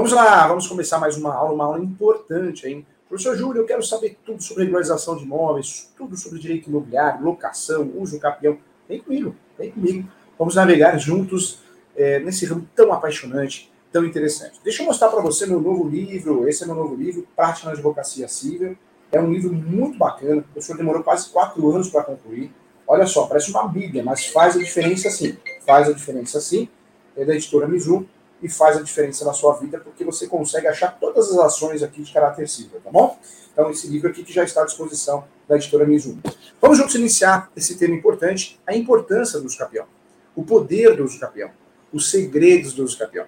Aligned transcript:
Vamos 0.00 0.12
lá, 0.12 0.48
vamos 0.48 0.66
começar 0.66 0.98
mais 0.98 1.18
uma 1.18 1.34
aula, 1.34 1.52
uma 1.52 1.64
aula 1.66 1.78
importante, 1.78 2.66
hein? 2.66 2.86
Professor 3.06 3.36
Júlio, 3.36 3.60
eu 3.60 3.66
quero 3.66 3.82
saber 3.82 4.16
tudo 4.24 4.42
sobre 4.42 4.62
regularização 4.62 5.14
de 5.14 5.24
imóveis, 5.24 5.92
tudo 5.94 6.16
sobre 6.16 6.38
direito 6.38 6.70
imobiliário, 6.70 7.22
locação, 7.22 7.92
uso 7.96 8.18
capião. 8.18 8.56
Vem 8.88 9.00
comigo, 9.02 9.36
vem 9.58 9.70
comigo. 9.70 10.08
Vamos 10.38 10.54
navegar 10.54 10.96
juntos 10.96 11.58
é, 11.94 12.18
nesse 12.18 12.46
ramo 12.46 12.66
tão 12.74 12.94
apaixonante, 12.94 13.70
tão 13.92 14.02
interessante. 14.06 14.58
Deixa 14.64 14.82
eu 14.82 14.86
mostrar 14.86 15.10
para 15.10 15.20
você 15.20 15.44
meu 15.44 15.60
novo 15.60 15.86
livro. 15.86 16.48
Esse 16.48 16.62
é 16.64 16.66
meu 16.66 16.76
novo 16.76 16.94
livro, 16.94 17.28
Prática 17.36 17.66
na 17.66 17.74
Advocacia 17.74 18.26
Civil. 18.26 18.78
É 19.12 19.20
um 19.20 19.30
livro 19.30 19.52
muito 19.52 19.98
bacana. 19.98 20.40
O 20.40 20.44
professor 20.44 20.78
demorou 20.78 21.02
quase 21.02 21.28
quatro 21.28 21.70
anos 21.70 21.90
para 21.90 22.04
concluir. 22.04 22.50
Olha 22.88 23.06
só, 23.06 23.26
parece 23.26 23.50
uma 23.50 23.68
bíblia, 23.68 24.02
mas 24.02 24.24
faz 24.24 24.56
a 24.56 24.60
diferença 24.60 25.10
sim. 25.10 25.36
Faz 25.66 25.90
a 25.90 25.92
diferença 25.92 26.40
sim. 26.40 26.70
É 27.14 27.22
da 27.22 27.34
editora 27.34 27.68
Mizu 27.68 28.08
e 28.42 28.48
faz 28.48 28.76
a 28.76 28.82
diferença 28.82 29.24
na 29.24 29.32
sua 29.32 29.54
vida, 29.54 29.78
porque 29.78 30.04
você 30.04 30.26
consegue 30.26 30.66
achar 30.66 30.98
todas 30.98 31.30
as 31.30 31.38
ações 31.38 31.82
aqui 31.82 32.02
de 32.02 32.12
caráter 32.12 32.48
civil, 32.48 32.80
tá 32.82 32.90
bom? 32.90 33.18
Então, 33.52 33.70
esse 33.70 33.86
livro 33.88 34.08
aqui 34.08 34.22
que 34.22 34.32
já 34.32 34.44
está 34.44 34.62
à 34.62 34.64
disposição 34.64 35.24
da 35.48 35.56
editora 35.56 35.84
Mizuno. 35.84 36.22
Vamos 36.60 36.78
juntos 36.78 36.94
iniciar 36.94 37.50
esse 37.56 37.76
tema 37.76 37.94
importante, 37.94 38.58
a 38.66 38.74
importância 38.74 39.38
do 39.40 39.46
uso 39.46 39.58
capião, 39.58 39.86
o 40.34 40.44
poder 40.44 40.96
do 40.96 41.04
uso 41.04 41.18
capião, 41.18 41.50
os 41.92 42.10
segredos 42.10 42.72
do 42.72 42.84
uso 42.84 42.96
capião. 42.96 43.26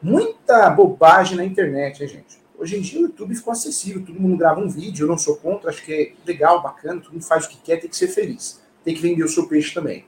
Muita 0.00 0.70
bobagem 0.70 1.36
na 1.36 1.44
internet, 1.44 2.02
hein, 2.02 2.08
gente? 2.08 2.40
Hoje 2.58 2.76
em 2.76 2.80
dia 2.80 3.00
o 3.00 3.02
YouTube 3.04 3.34
ficou 3.34 3.52
acessível, 3.52 4.04
todo 4.04 4.20
mundo 4.20 4.36
grava 4.36 4.60
um 4.60 4.68
vídeo, 4.68 5.04
eu 5.04 5.08
não 5.08 5.18
sou 5.18 5.36
contra, 5.36 5.70
acho 5.70 5.82
que 5.82 5.92
é 5.92 6.12
legal, 6.26 6.62
bacana, 6.62 7.00
todo 7.00 7.12
mundo 7.12 7.24
faz 7.24 7.46
o 7.46 7.48
que 7.48 7.56
quer, 7.56 7.80
tem 7.80 7.88
que 7.88 7.96
ser 7.96 8.08
feliz. 8.08 8.60
Tem 8.84 8.94
que 8.94 9.00
vender 9.00 9.24
o 9.24 9.28
seu 9.28 9.46
peixe 9.46 9.74
também. 9.74 10.06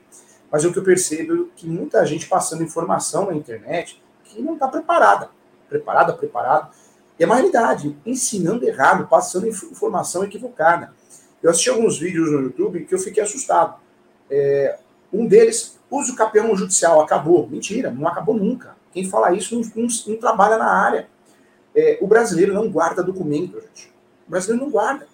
Mas 0.53 0.63
o 0.63 0.71
que 0.71 0.77
eu 0.77 0.83
percebo 0.83 1.33
é 1.33 1.45
que 1.55 1.67
muita 1.67 2.05
gente 2.05 2.27
passando 2.27 2.61
informação 2.61 3.25
na 3.25 3.33
internet 3.33 3.99
que 4.23 4.39
não 4.39 4.53
está 4.53 4.67
preparada. 4.67 5.31
Preparada, 5.67 6.13
preparado. 6.13 6.69
E 7.17 7.23
é 7.23 7.25
uma 7.25 7.33
realidade, 7.33 7.97
ensinando 8.05 8.63
errado, 8.63 9.07
passando 9.07 9.47
informação 9.47 10.23
equivocada. 10.23 10.93
Eu 11.41 11.49
assisti 11.49 11.71
alguns 11.71 11.97
vídeos 11.97 12.31
no 12.31 12.39
YouTube 12.39 12.85
que 12.85 12.93
eu 12.93 12.99
fiquei 12.99 13.23
assustado. 13.23 13.79
É, 14.29 14.77
um 15.11 15.25
deles, 15.25 15.79
use 15.89 16.11
o 16.11 16.15
campeão 16.15 16.55
judicial, 16.55 17.01
acabou. 17.01 17.47
Mentira, 17.47 17.89
não 17.89 18.07
acabou 18.07 18.35
nunca. 18.35 18.75
Quem 18.91 19.09
fala 19.09 19.33
isso 19.33 19.55
não, 19.55 19.63
não, 19.75 19.87
não 20.05 20.17
trabalha 20.17 20.59
na 20.59 20.71
área. 20.71 21.09
É, 21.75 21.97
o 21.99 22.05
brasileiro 22.05 22.53
não 22.53 22.69
guarda 22.69 23.01
documento, 23.01 23.59
gente. 23.59 23.91
O 24.27 24.29
brasileiro 24.29 24.63
não 24.63 24.71
guarda. 24.71 25.07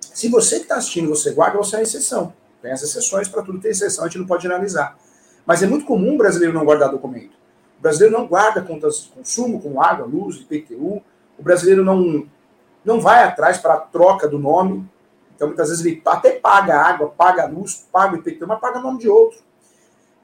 Se 0.00 0.28
você 0.28 0.58
que 0.58 0.62
está 0.62 0.76
assistindo, 0.76 1.08
você 1.08 1.32
guarda, 1.32 1.58
você 1.58 1.74
é 1.74 1.78
uma 1.80 1.82
exceção. 1.82 2.32
Tem 2.66 2.72
as 2.72 2.82
exceções, 2.82 3.28
para 3.28 3.42
tudo 3.42 3.60
ter 3.60 3.68
exceção, 3.68 4.04
a 4.04 4.08
gente 4.08 4.18
não 4.18 4.26
pode 4.26 4.42
generalizar. 4.42 4.98
Mas 5.46 5.62
é 5.62 5.68
muito 5.68 5.86
comum 5.86 6.16
o 6.16 6.18
brasileiro 6.18 6.52
não 6.52 6.64
guardar 6.64 6.90
documento. 6.90 7.30
O 7.78 7.80
brasileiro 7.80 8.18
não 8.18 8.26
guarda 8.26 8.60
contas 8.60 9.04
de 9.04 9.08
consumo, 9.10 9.62
como 9.62 9.80
água, 9.80 10.04
luz, 10.04 10.34
IPTU. 10.38 11.00
O 11.38 11.42
brasileiro 11.44 11.84
não, 11.84 12.26
não 12.84 13.00
vai 13.00 13.22
atrás 13.22 13.58
para 13.58 13.74
a 13.74 13.76
troca 13.76 14.26
do 14.26 14.36
nome. 14.36 14.84
Então, 15.36 15.46
muitas 15.46 15.68
vezes, 15.68 15.84
ele 15.84 16.02
até 16.04 16.32
paga 16.32 16.76
água, 16.76 17.08
paga 17.16 17.46
luz, 17.46 17.86
paga 17.92 18.16
IPTU, 18.16 18.48
mas 18.48 18.58
paga 18.58 18.80
o 18.80 18.82
nome 18.82 18.98
de 18.98 19.08
outro. 19.08 19.38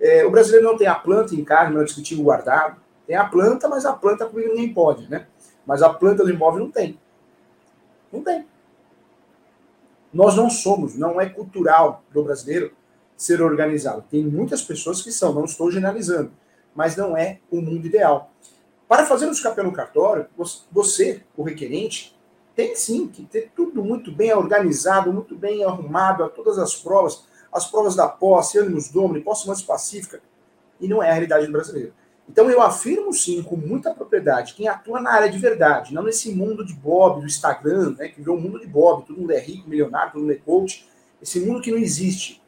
É, 0.00 0.26
o 0.26 0.30
brasileiro 0.32 0.66
não 0.66 0.76
tem 0.76 0.88
a 0.88 0.96
planta 0.96 1.36
em 1.36 1.44
casa, 1.44 1.70
no 1.70 1.84
descritivo 1.84 2.24
guardado. 2.24 2.74
Tem 3.06 3.14
a 3.14 3.24
planta, 3.24 3.68
mas 3.68 3.86
a 3.86 3.92
planta 3.92 4.26
comigo 4.26 4.48
ninguém 4.48 4.74
pode, 4.74 5.08
né? 5.08 5.28
Mas 5.64 5.80
a 5.80 5.90
planta 5.90 6.24
do 6.24 6.30
imóvel 6.30 6.64
não 6.64 6.72
tem. 6.72 6.98
Não 8.12 8.20
tem. 8.20 8.44
Nós 10.12 10.36
não 10.36 10.50
somos, 10.50 10.94
não 10.94 11.20
é 11.20 11.28
cultural 11.28 12.02
do 12.12 12.22
brasileiro 12.22 12.72
ser 13.16 13.40
organizado. 13.40 14.04
Tem 14.10 14.24
muitas 14.24 14.62
pessoas 14.62 15.00
que 15.00 15.12
são, 15.12 15.32
não 15.32 15.44
estou 15.44 15.70
generalizando, 15.70 16.32
mas 16.74 16.96
não 16.96 17.16
é 17.16 17.38
o 17.50 17.60
mundo 17.60 17.86
ideal. 17.86 18.30
Para 18.88 19.06
fazer 19.06 19.26
o 19.26 19.32
escapé 19.32 19.62
no 19.62 19.72
cartório, 19.72 20.26
você, 20.70 21.22
o 21.36 21.42
requerente, 21.42 22.14
tem 22.54 22.76
sim 22.76 23.08
que 23.08 23.24
ter 23.24 23.50
tudo 23.56 23.82
muito 23.82 24.12
bem 24.12 24.34
organizado, 24.34 25.12
muito 25.12 25.34
bem 25.34 25.64
arrumado, 25.64 26.28
todas 26.30 26.58
as 26.58 26.74
provas, 26.74 27.24
as 27.50 27.70
provas 27.70 27.96
da 27.96 28.06
posse, 28.06 28.58
ânimos 28.58 28.90
domini, 28.90 29.24
posse 29.24 29.46
mais 29.46 29.62
pacífica, 29.62 30.20
e 30.78 30.86
não 30.86 31.02
é 31.02 31.08
a 31.08 31.12
realidade 31.12 31.46
do 31.46 31.52
brasileiro. 31.52 31.94
Então 32.28 32.50
eu 32.50 32.62
afirmo 32.62 33.12
sim, 33.12 33.42
com 33.42 33.56
muita 33.56 33.92
propriedade, 33.92 34.54
quem 34.54 34.68
atua 34.68 35.00
na 35.00 35.12
área 35.12 35.28
de 35.28 35.38
verdade, 35.38 35.92
não 35.92 36.02
nesse 36.02 36.32
mundo 36.32 36.64
de 36.64 36.72
Bob, 36.72 37.20
do 37.20 37.26
Instagram, 37.26 37.94
né, 37.98 38.08
que 38.08 38.20
virou 38.20 38.36
um 38.36 38.40
mundo 38.40 38.60
de 38.60 38.66
Bob, 38.66 39.04
todo 39.06 39.20
mundo 39.20 39.32
é 39.32 39.38
rico, 39.38 39.68
milionário, 39.68 40.12
todo 40.12 40.22
mundo 40.22 40.32
é 40.32 40.36
coach, 40.36 40.88
esse 41.20 41.40
mundo 41.40 41.60
que 41.60 41.70
não 41.70 41.78
existe, 41.78 42.42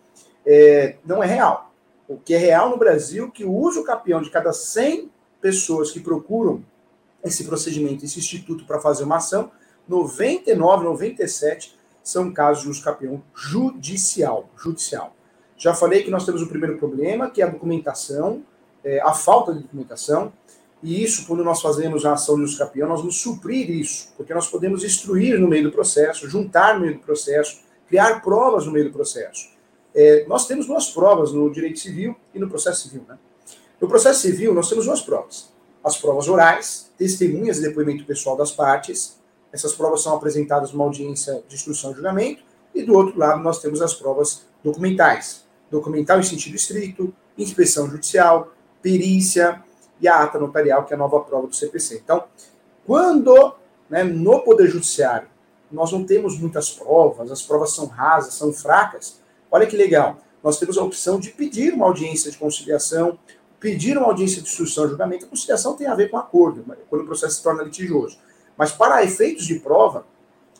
é, 0.46 0.96
não 1.04 1.22
é 1.22 1.26
real. 1.26 1.72
O 2.08 2.18
que 2.18 2.34
é 2.34 2.38
real 2.38 2.70
no 2.70 2.76
Brasil, 2.76 3.30
que 3.30 3.44
o 3.44 3.52
uso 3.52 3.84
capião 3.84 4.20
de 4.20 4.30
cada 4.30 4.52
100 4.52 5.10
pessoas 5.40 5.90
que 5.90 6.00
procuram 6.00 6.64
esse 7.22 7.44
procedimento, 7.44 8.04
esse 8.04 8.18
instituto 8.18 8.64
para 8.66 8.80
fazer 8.80 9.04
uma 9.04 9.16
ação, 9.16 9.50
99, 9.88 10.84
97 10.84 11.76
são 12.02 12.32
casos 12.32 12.62
de 12.62 12.68
uso 12.70 12.82
capião 12.82 13.22
judicial. 13.34 14.48
judicial. 14.56 15.14
Já 15.56 15.74
falei 15.74 16.02
que 16.02 16.10
nós 16.10 16.26
temos 16.26 16.42
o 16.42 16.48
primeiro 16.48 16.76
problema, 16.76 17.30
que 17.30 17.40
é 17.40 17.44
a 17.44 17.48
documentação, 17.48 18.42
é, 18.84 19.00
a 19.00 19.12
falta 19.12 19.52
de 19.52 19.60
documentação, 19.60 20.32
e 20.82 21.02
isso, 21.02 21.26
quando 21.26 21.42
nós 21.42 21.62
fazemos 21.62 22.04
a 22.04 22.12
ação 22.12 22.36
de 22.36 22.42
usucapião, 22.42 22.86
nós 22.86 23.00
vamos 23.00 23.16
suprir 23.16 23.70
isso, 23.70 24.12
porque 24.18 24.34
nós 24.34 24.46
podemos 24.46 24.84
instruir 24.84 25.40
no 25.40 25.48
meio 25.48 25.64
do 25.64 25.72
processo, 25.72 26.28
juntar 26.28 26.74
no 26.74 26.80
meio 26.80 26.94
do 26.94 27.00
processo, 27.00 27.62
criar 27.88 28.20
provas 28.20 28.66
no 28.66 28.72
meio 28.72 28.84
do 28.84 28.92
processo. 28.92 29.48
É, 29.94 30.26
nós 30.26 30.46
temos 30.46 30.66
duas 30.66 30.90
provas 30.90 31.32
no 31.32 31.50
direito 31.50 31.78
civil 31.78 32.14
e 32.34 32.38
no 32.38 32.50
processo 32.50 32.82
civil. 32.82 33.02
Né? 33.08 33.16
No 33.80 33.88
processo 33.88 34.20
civil, 34.20 34.52
nós 34.52 34.68
temos 34.68 34.84
duas 34.84 35.00
provas. 35.00 35.50
As 35.82 35.96
provas 35.96 36.28
orais, 36.28 36.90
testemunhas 36.98 37.58
e 37.58 37.62
depoimento 37.62 38.04
pessoal 38.04 38.36
das 38.36 38.50
partes. 38.50 39.18
Essas 39.52 39.72
provas 39.72 40.02
são 40.02 40.14
apresentadas 40.14 40.72
numa 40.72 40.84
audiência 40.84 41.42
de 41.48 41.54
instrução 41.54 41.92
e 41.92 41.94
julgamento. 41.94 42.42
E 42.74 42.82
do 42.82 42.92
outro 42.92 43.18
lado, 43.18 43.42
nós 43.42 43.58
temos 43.60 43.80
as 43.80 43.94
provas 43.94 44.46
documentais. 44.62 45.44
Documental 45.70 46.18
em 46.18 46.22
sentido 46.22 46.56
estrito, 46.56 47.14
inspeção 47.38 47.88
judicial, 47.88 48.53
perícia 48.84 49.64
e 49.98 50.06
a 50.06 50.22
ata 50.22 50.38
notarial, 50.38 50.84
que 50.84 50.92
é 50.92 50.96
a 50.96 50.98
nova 50.98 51.20
prova 51.20 51.46
do 51.46 51.56
CPC. 51.56 52.02
Então, 52.04 52.24
quando 52.86 53.54
né, 53.88 54.04
no 54.04 54.40
Poder 54.40 54.68
Judiciário 54.68 55.26
nós 55.72 55.90
não 55.90 56.04
temos 56.04 56.38
muitas 56.38 56.70
provas, 56.70 57.32
as 57.32 57.40
provas 57.40 57.74
são 57.74 57.86
rasas, 57.86 58.34
são 58.34 58.52
fracas, 58.52 59.18
olha 59.50 59.66
que 59.66 59.74
legal, 59.74 60.18
nós 60.42 60.58
temos 60.58 60.76
a 60.76 60.84
opção 60.84 61.18
de 61.18 61.30
pedir 61.30 61.72
uma 61.72 61.86
audiência 61.86 62.30
de 62.30 62.36
conciliação, 62.36 63.18
pedir 63.58 63.96
uma 63.96 64.06
audiência 64.06 64.42
de 64.42 64.48
instrução 64.48 64.84
e 64.84 64.88
julgamento. 64.90 65.24
A 65.24 65.28
conciliação 65.28 65.74
tem 65.74 65.86
a 65.86 65.94
ver 65.94 66.10
com 66.10 66.18
acordo, 66.18 66.62
quando 66.90 67.02
o 67.02 67.06
processo 67.06 67.36
se 67.36 67.42
torna 67.42 67.62
litigioso. 67.62 68.18
Mas 68.56 68.70
para 68.70 69.02
efeitos 69.02 69.46
de 69.46 69.58
prova, 69.58 70.06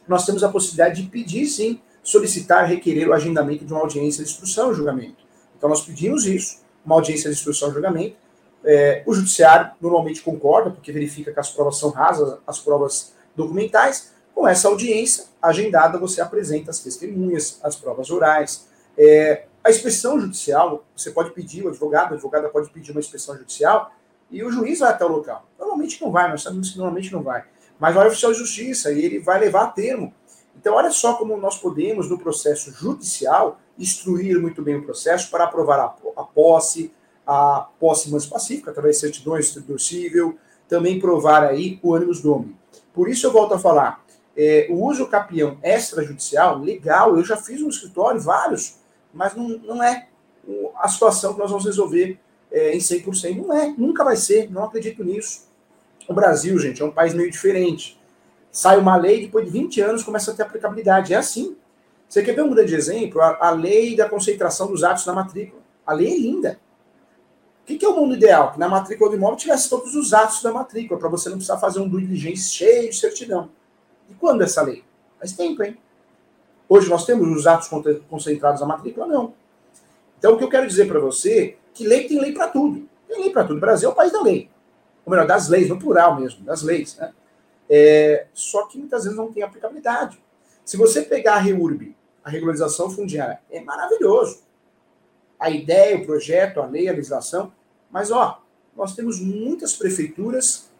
nós 0.09 0.25
temos 0.25 0.43
a 0.43 0.49
possibilidade 0.49 1.03
de 1.03 1.09
pedir, 1.09 1.47
sim, 1.47 1.79
solicitar, 2.03 2.67
requerer 2.67 3.07
o 3.09 3.13
agendamento 3.13 3.65
de 3.65 3.73
uma 3.73 3.83
audiência 3.83 4.25
de 4.25 4.31
instrução 4.31 4.73
e 4.73 4.75
julgamento. 4.75 5.23
Então, 5.57 5.69
nós 5.69 5.83
pedimos 5.83 6.25
isso 6.27 6.64
uma 6.85 6.97
audiência 6.97 7.31
de 7.31 7.37
instrução 7.37 7.71
e 7.71 7.73
julgamento. 7.73 8.17
É, 8.65 9.03
o 9.07 9.15
judiciário 9.15 9.73
normalmente 9.81 10.23
concorda, 10.23 10.71
porque 10.71 10.91
verifica 10.91 11.33
que 11.33 11.41
as 11.41 11.51
provas 11.51 11.79
são 11.79 11.91
rasas, 11.91 12.39
as 12.47 12.59
provas 12.59 13.13
documentais. 13.37 14.13
Com 14.35 14.49
essa 14.49 14.69
audiência 14.69 15.27
agendada, 15.41 15.99
você 15.99 16.21
apresenta 16.21 16.71
as 16.71 16.81
testemunhas, 16.81 17.59
as 17.63 17.77
provas 17.77 18.11
orais. 18.11 18.67
É, 18.97 19.45
a 19.63 19.71
inspeção 19.71 20.21
judicial, 20.21 20.85
você 20.97 21.11
pode 21.11 21.31
pedir, 21.31 21.65
o 21.65 21.69
advogado, 21.69 22.13
a 22.13 22.15
advogada 22.15 22.49
pode 22.49 22.69
pedir 22.71 22.91
uma 22.91 23.01
inspeção 23.01 23.37
judicial 23.37 23.93
e 24.31 24.43
o 24.43 24.51
juiz 24.51 24.81
vai 24.81 24.91
até 24.91 25.05
o 25.05 25.09
local. 25.09 25.49
Normalmente 25.59 26.03
não 26.03 26.11
vai, 26.11 26.29
nós 26.29 26.43
sabemos 26.43 26.71
que 26.71 26.77
normalmente 26.77 27.13
não 27.13 27.23
vai. 27.23 27.45
Mas 27.79 27.95
vai 27.95 28.05
o 28.05 28.09
oficial 28.09 28.33
de 28.33 28.39
justiça 28.39 28.93
e 28.93 29.05
ele 29.05 29.19
vai 29.19 29.39
levar 29.39 29.63
a 29.63 29.67
termo. 29.69 30.13
Então, 30.57 30.75
olha 30.75 30.91
só 30.91 31.15
como 31.15 31.37
nós 31.37 31.59
podemos, 31.59 32.09
no 32.09 32.19
processo 32.19 32.71
judicial, 32.73 33.59
instruir 33.79 34.41
muito 34.41 34.63
bem 34.63 34.77
o 34.77 34.85
processo 34.85 35.31
para 35.31 35.45
aprovar 35.45 35.81
a, 35.81 35.97
a 36.14 36.14
posse, 36.35 36.93
a 37.27 37.69
posse 37.79 38.11
mais 38.11 38.27
pacífica, 38.27 38.71
através 38.71 38.97
de 38.97 39.01
certidões, 39.01 39.47
distribuidor 39.47 39.81
civil, 39.81 40.39
também 40.69 40.99
provar 40.99 41.45
aí 41.45 41.79
o 41.83 41.95
ânimos 41.95 42.21
domini. 42.21 42.57
Por 42.93 43.09
isso 43.09 43.27
eu 43.27 43.33
volto 43.33 43.55
a 43.55 43.59
falar, 43.59 44.05
é, 44.37 44.67
o 44.71 44.85
uso 44.85 45.07
capião 45.07 45.59
extrajudicial, 45.63 46.59
legal, 46.59 47.17
eu 47.17 47.25
já 47.25 47.37
fiz 47.37 47.63
um 47.63 47.69
escritório, 47.69 48.21
vários, 48.21 48.77
mas 49.13 49.35
não, 49.35 49.49
não 49.49 49.83
é 49.83 50.09
a 50.79 50.89
situação 50.89 51.33
que 51.33 51.39
nós 51.39 51.51
vamos 51.51 51.65
resolver 51.65 52.19
é, 52.51 52.75
em 52.75 52.79
100%. 52.79 53.37
Não 53.37 53.53
é, 53.53 53.75
nunca 53.77 54.05
vai 54.05 54.17
ser, 54.17 54.51
não 54.51 54.65
acredito 54.65 55.03
nisso. 55.05 55.49
O 56.09 56.15
Brasil, 56.15 56.59
gente, 56.59 56.83
é 56.83 56.85
um 56.85 56.91
país 56.91 57.15
meio 57.15 57.31
diferente. 57.31 57.99
Sai 58.51 58.79
uma 58.79 58.97
lei, 58.97 59.23
depois 59.23 59.45
de 59.45 59.51
20 59.51 59.81
anos 59.81 60.03
começa 60.03 60.31
a 60.31 60.35
ter 60.35 60.43
aplicabilidade. 60.43 61.13
É 61.13 61.17
assim. 61.17 61.57
Você 62.09 62.23
quer 62.23 62.35
ver 62.35 62.43
um 62.43 62.51
grande 62.51 62.75
exemplo? 62.75 63.21
A, 63.21 63.49
a 63.49 63.51
lei 63.51 63.97
da 63.97 64.09
concentração 64.09 64.69
dos 64.69 64.85
atos 64.85 65.07
na 65.07 65.13
matrícula. 65.13 65.63
A 65.87 65.93
lei 65.93 66.13
é 66.13 66.19
linda. 66.19 66.61
O 67.63 67.67
que, 67.67 67.79
que 67.79 67.85
é 67.85 67.89
o 67.89 67.97
mundo 67.97 68.15
ideal? 68.15 68.53
Que 68.53 68.59
na 68.59 68.69
matrícula 68.69 69.11
do 69.11 69.17
imóvel 69.17 69.37
tivesse 69.37 69.71
todos 69.71 69.95
os 69.95 70.13
atos 70.13 70.43
da 70.43 70.53
matrícula, 70.53 71.01
para 71.01 71.09
você 71.09 71.29
não 71.29 71.37
precisar 71.37 71.59
fazer 71.59 71.81
um 71.81 71.89
due 71.89 72.03
diligence 72.03 72.53
cheio 72.53 72.91
de 72.91 72.97
certidão. 72.97 73.49
E 74.11 74.15
quando 74.15 74.43
essa 74.43 74.61
lei? 74.63 74.85
Faz 75.19 75.33
tempo, 75.33 75.63
hein? 75.63 75.79
Hoje 76.69 76.91
nós 76.91 77.07
temos 77.07 77.27
os 77.29 77.47
atos 77.47 77.69
concentrados 78.09 78.61
na 78.61 78.67
matrícula? 78.67 79.07
Não. 79.07 79.35
Então 80.19 80.35
o 80.35 80.39
que 80.39 80.45
eu 80.45 80.49
quero 80.49 80.67
dizer 80.67 80.87
para 80.87 80.99
você 80.99 81.57
que 81.73 81.87
lei 81.87 82.07
tem 82.07 82.21
lei 82.21 82.33
para 82.33 82.49
tudo. 82.49 82.89
Tem 83.09 83.21
lei 83.21 83.31
para 83.31 83.45
tudo. 83.45 83.57
O 83.57 83.61
Brasil 83.61 83.89
é 83.89 83.93
o 83.93 83.95
país 83.95 84.13
da 84.13 84.23
lei. 84.23 84.51
ou 85.05 85.11
melhor, 85.11 85.27
das 85.27 85.49
leis, 85.49 85.69
no 85.69 85.79
plural 85.79 86.19
mesmo, 86.19 86.45
das 86.45 86.63
leis. 86.63 86.97
Né? 86.97 87.13
É, 87.69 88.27
só 88.33 88.67
que 88.67 88.79
muitas 88.79 89.05
vezes 89.05 89.17
não 89.17 89.33
tem 89.33 89.43
aplicabilidade. 89.43 90.19
Se 90.65 90.77
você 90.77 91.03
pegar 91.03 91.35
a 91.35 91.39
REURB, 91.39 91.95
a 92.23 92.31
regularização 92.31 92.91
fundiária, 92.91 93.41
é 93.51 93.61
maravilhoso. 93.61 94.43
A 95.45 95.51
ideia, 95.51 95.99
o 95.99 96.07
projeto, 96.07 96.59
a 96.59 96.67
lei, 96.67 96.89
a 96.89 96.93
legislação, 96.93 97.53
mas 97.91 98.11
ó, 98.11 98.43
nós 98.75 98.95
temos 98.95 99.21
muitas 99.21 99.75
prefeituras, 99.77 100.71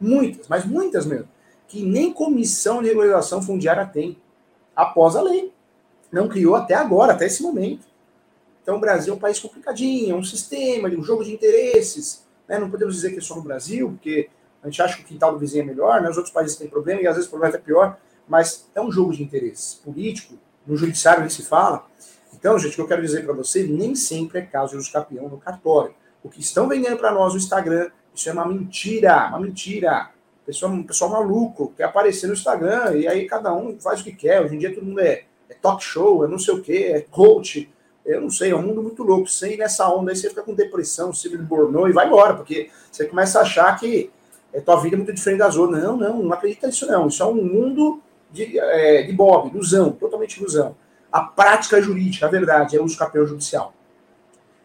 muitas, 0.00 0.48
mas 0.48 0.64
muitas 0.64 1.04
mesmo, 1.04 1.28
que 1.66 1.84
nem 1.84 2.10
comissão 2.10 2.80
de 2.80 2.88
regularização 2.88 3.42
fundiária 3.42 3.84
tem, 3.84 4.16
após 4.74 5.14
a 5.14 5.20
lei. 5.20 5.52
Não 6.10 6.26
criou 6.26 6.56
até 6.56 6.72
agora, 6.72 7.12
até 7.12 7.26
esse 7.26 7.42
momento. 7.42 7.86
Então 8.62 8.76
o 8.76 8.80
Brasil 8.80 9.12
é 9.12 9.16
um 9.16 9.20
país 9.20 9.38
complicadinho, 9.38 10.14
é 10.14 10.18
um 10.18 10.24
sistema, 10.24 10.88
um 10.88 11.02
jogo 11.02 11.22
de 11.22 11.34
interesses. 11.34 12.24
Né? 12.48 12.58
Não 12.58 12.70
podemos 12.70 12.94
dizer 12.94 13.10
que 13.10 13.18
é 13.18 13.20
só 13.20 13.36
no 13.36 13.42
Brasil, 13.42 13.90
porque 13.90 14.30
a 14.62 14.70
gente 14.70 14.80
acha 14.80 14.96
que 14.96 15.02
o 15.02 15.04
quintal 15.04 15.32
do 15.32 15.38
vizinho 15.38 15.64
é 15.64 15.66
melhor, 15.66 16.00
né? 16.00 16.08
os 16.08 16.16
outros 16.16 16.32
países 16.32 16.56
têm 16.56 16.66
problema 16.66 17.02
e 17.02 17.06
às 17.06 17.16
vezes 17.16 17.26
o 17.26 17.30
problema 17.30 17.56
é 17.56 17.58
pior, 17.58 17.98
mas 18.26 18.70
é 18.74 18.80
um 18.80 18.90
jogo 18.90 19.12
de 19.12 19.22
interesses 19.22 19.74
político, 19.74 20.34
no 20.66 20.76
judiciário 20.76 21.20
nem 21.20 21.28
se 21.28 21.42
fala. 21.42 21.86
Então, 22.38 22.56
gente, 22.56 22.72
o 22.72 22.74
que 22.76 22.80
eu 22.82 22.86
quero 22.86 23.02
dizer 23.02 23.24
para 23.24 23.34
você, 23.34 23.64
nem 23.64 23.96
sempre 23.96 24.38
é 24.38 24.42
caso 24.42 24.78
de 24.78 24.92
campeão 24.92 25.28
no 25.28 25.38
cartório. 25.38 25.92
O 26.22 26.28
que 26.28 26.40
estão 26.40 26.68
vendendo 26.68 26.96
para 26.96 27.10
nós 27.10 27.32
no 27.32 27.38
Instagram, 27.38 27.90
isso 28.14 28.28
é 28.28 28.32
uma 28.32 28.46
mentira, 28.46 29.26
uma 29.28 29.40
mentira. 29.40 30.10
Pessoal, 30.46 30.72
pessoal 30.84 31.10
maluco, 31.10 31.72
quer 31.76 31.84
aparecer 31.84 32.28
no 32.28 32.32
Instagram, 32.34 32.94
e 32.94 33.08
aí 33.08 33.26
cada 33.26 33.52
um 33.52 33.78
faz 33.80 34.00
o 34.00 34.04
que 34.04 34.12
quer. 34.12 34.40
Hoje 34.40 34.54
em 34.54 34.58
dia 34.58 34.72
todo 34.72 34.86
mundo 34.86 35.00
é, 35.00 35.24
é 35.50 35.54
talk 35.60 35.82
show, 35.82 36.24
é 36.24 36.28
não 36.28 36.38
sei 36.38 36.54
o 36.54 36.62
quê, 36.62 36.92
é 36.94 37.00
coach, 37.00 37.68
eu 38.06 38.20
não 38.20 38.30
sei, 38.30 38.52
é 38.52 38.56
um 38.56 38.62
mundo 38.62 38.82
muito 38.82 39.02
louco. 39.02 39.28
Sem 39.28 39.56
nessa 39.56 39.92
onda 39.92 40.12
aí 40.12 40.16
você 40.16 40.28
fica 40.28 40.42
com 40.42 40.54
depressão, 40.54 41.12
síndrome 41.12 41.42
de 41.42 41.48
Burnout 41.48 41.90
e 41.90 41.92
vai 41.92 42.06
embora, 42.06 42.34
porque 42.34 42.70
você 42.90 43.04
começa 43.04 43.40
a 43.40 43.42
achar 43.42 43.78
que 43.78 44.10
é, 44.52 44.60
tua 44.60 44.76
vida 44.76 44.94
é 44.94 44.98
muito 44.98 45.12
diferente 45.12 45.40
das 45.40 45.56
outras. 45.56 45.82
Não, 45.82 45.96
não, 45.96 46.22
não 46.22 46.32
acredita 46.32 46.68
nisso 46.68 46.86
não. 46.86 47.08
Isso 47.08 47.20
é 47.20 47.26
um 47.26 47.34
mundo 47.34 48.00
de, 48.30 48.58
é, 48.58 49.02
de 49.02 49.12
Bob, 49.12 49.50
ilusão, 49.50 49.90
totalmente 49.90 50.38
ilusão. 50.38 50.76
A 51.18 51.22
prática 51.24 51.82
jurídica, 51.82 52.26
a 52.26 52.28
verdade, 52.28 52.76
é 52.76 52.80
o 52.80 52.84
uso 52.84 52.96
campeão 52.96 53.26
judicial. 53.26 53.74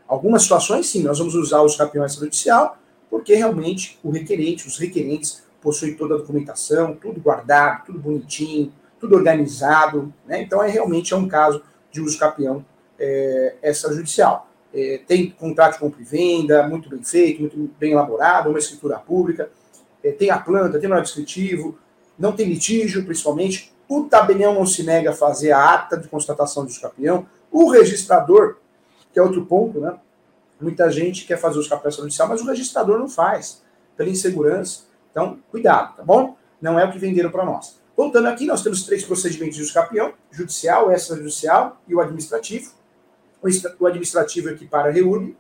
Algumas 0.08 0.44
situações, 0.44 0.86
sim, 0.86 1.02
nós 1.02 1.18
vamos 1.18 1.34
usar 1.34 1.62
o 1.62 1.66
uso 1.66 1.76
campeão 1.76 2.08
judicial, 2.08 2.78
porque 3.10 3.34
realmente 3.34 3.98
o 4.04 4.12
requerente, 4.12 4.68
os 4.68 4.78
requerentes, 4.78 5.42
possuem 5.60 5.96
toda 5.96 6.14
a 6.14 6.18
documentação, 6.20 6.96
tudo 6.96 7.20
guardado, 7.20 7.88
tudo 7.88 7.98
bonitinho, 7.98 8.72
tudo 9.00 9.16
organizado. 9.16 10.14
Né? 10.28 10.44
Então, 10.44 10.62
é 10.62 10.70
realmente 10.70 11.12
é 11.12 11.18
um 11.18 11.28
caso 11.28 11.64
de 11.92 12.00
uso 12.00 12.20
campeão 12.20 12.64
é, 13.00 13.56
extrajudicial. 13.64 14.48
É, 14.72 15.02
tem 15.08 15.32
contrato 15.32 15.74
de 15.74 15.80
compra 15.80 16.02
e 16.04 16.06
venda, 16.06 16.68
muito 16.68 16.88
bem 16.88 17.04
feito, 17.04 17.42
muito 17.42 17.72
bem 17.80 17.94
elaborado, 17.94 18.50
uma 18.50 18.60
escritura 18.60 19.00
pública, 19.00 19.50
é, 20.04 20.12
tem 20.12 20.30
a 20.30 20.38
planta, 20.38 20.80
tem 20.80 20.92
o 20.92 21.02
descritivo, 21.02 21.80
não 22.20 22.32
tem 22.32 22.48
litígio, 22.48 23.04
principalmente. 23.04 23.73
O 23.88 24.04
tabelião 24.04 24.54
não 24.54 24.66
se 24.66 24.84
nega 24.84 25.12
a 25.12 25.14
fazer 25.14 25.52
a 25.52 25.74
ata 25.74 25.98
de 25.98 26.08
constatação 26.08 26.66
de 26.66 26.72
escapião. 26.72 27.26
O 27.52 27.70
registrador, 27.70 28.58
que 29.12 29.20
é 29.20 29.22
outro 29.22 29.46
ponto, 29.46 29.80
né? 29.80 29.96
Muita 30.60 30.90
gente 30.90 31.26
quer 31.26 31.38
fazer 31.38 31.58
o 31.58 31.62
escapião 31.62 31.92
judicial, 31.92 32.28
mas 32.28 32.42
o 32.42 32.46
registrador 32.46 32.98
não 32.98 33.10
faz, 33.10 33.62
pela 33.98 34.10
insegurança. 34.10 34.84
Então, 35.12 35.40
cuidado, 35.52 35.98
tá 35.98 36.04
bom? 36.04 36.38
Não 36.62 36.80
é 36.80 36.86
o 36.86 36.92
que 36.92 36.98
venderam 36.98 37.30
para 37.30 37.46
nós. 37.46 37.80
Voltando 37.96 38.28
aqui, 38.28 38.46
nós 38.46 38.64
temos 38.64 38.84
três 38.84 39.04
procedimentos 39.04 39.58
de 39.58 39.64
escapião: 39.64 40.14
judicial, 40.32 40.92
extrajudicial 40.92 41.78
e 41.88 41.94
o 41.94 42.00
administrativo 42.00 42.72
o 43.80 43.86
administrativo 43.86 44.50
equipara 44.50 44.90
a 44.90 44.92
REURB. 44.92 45.36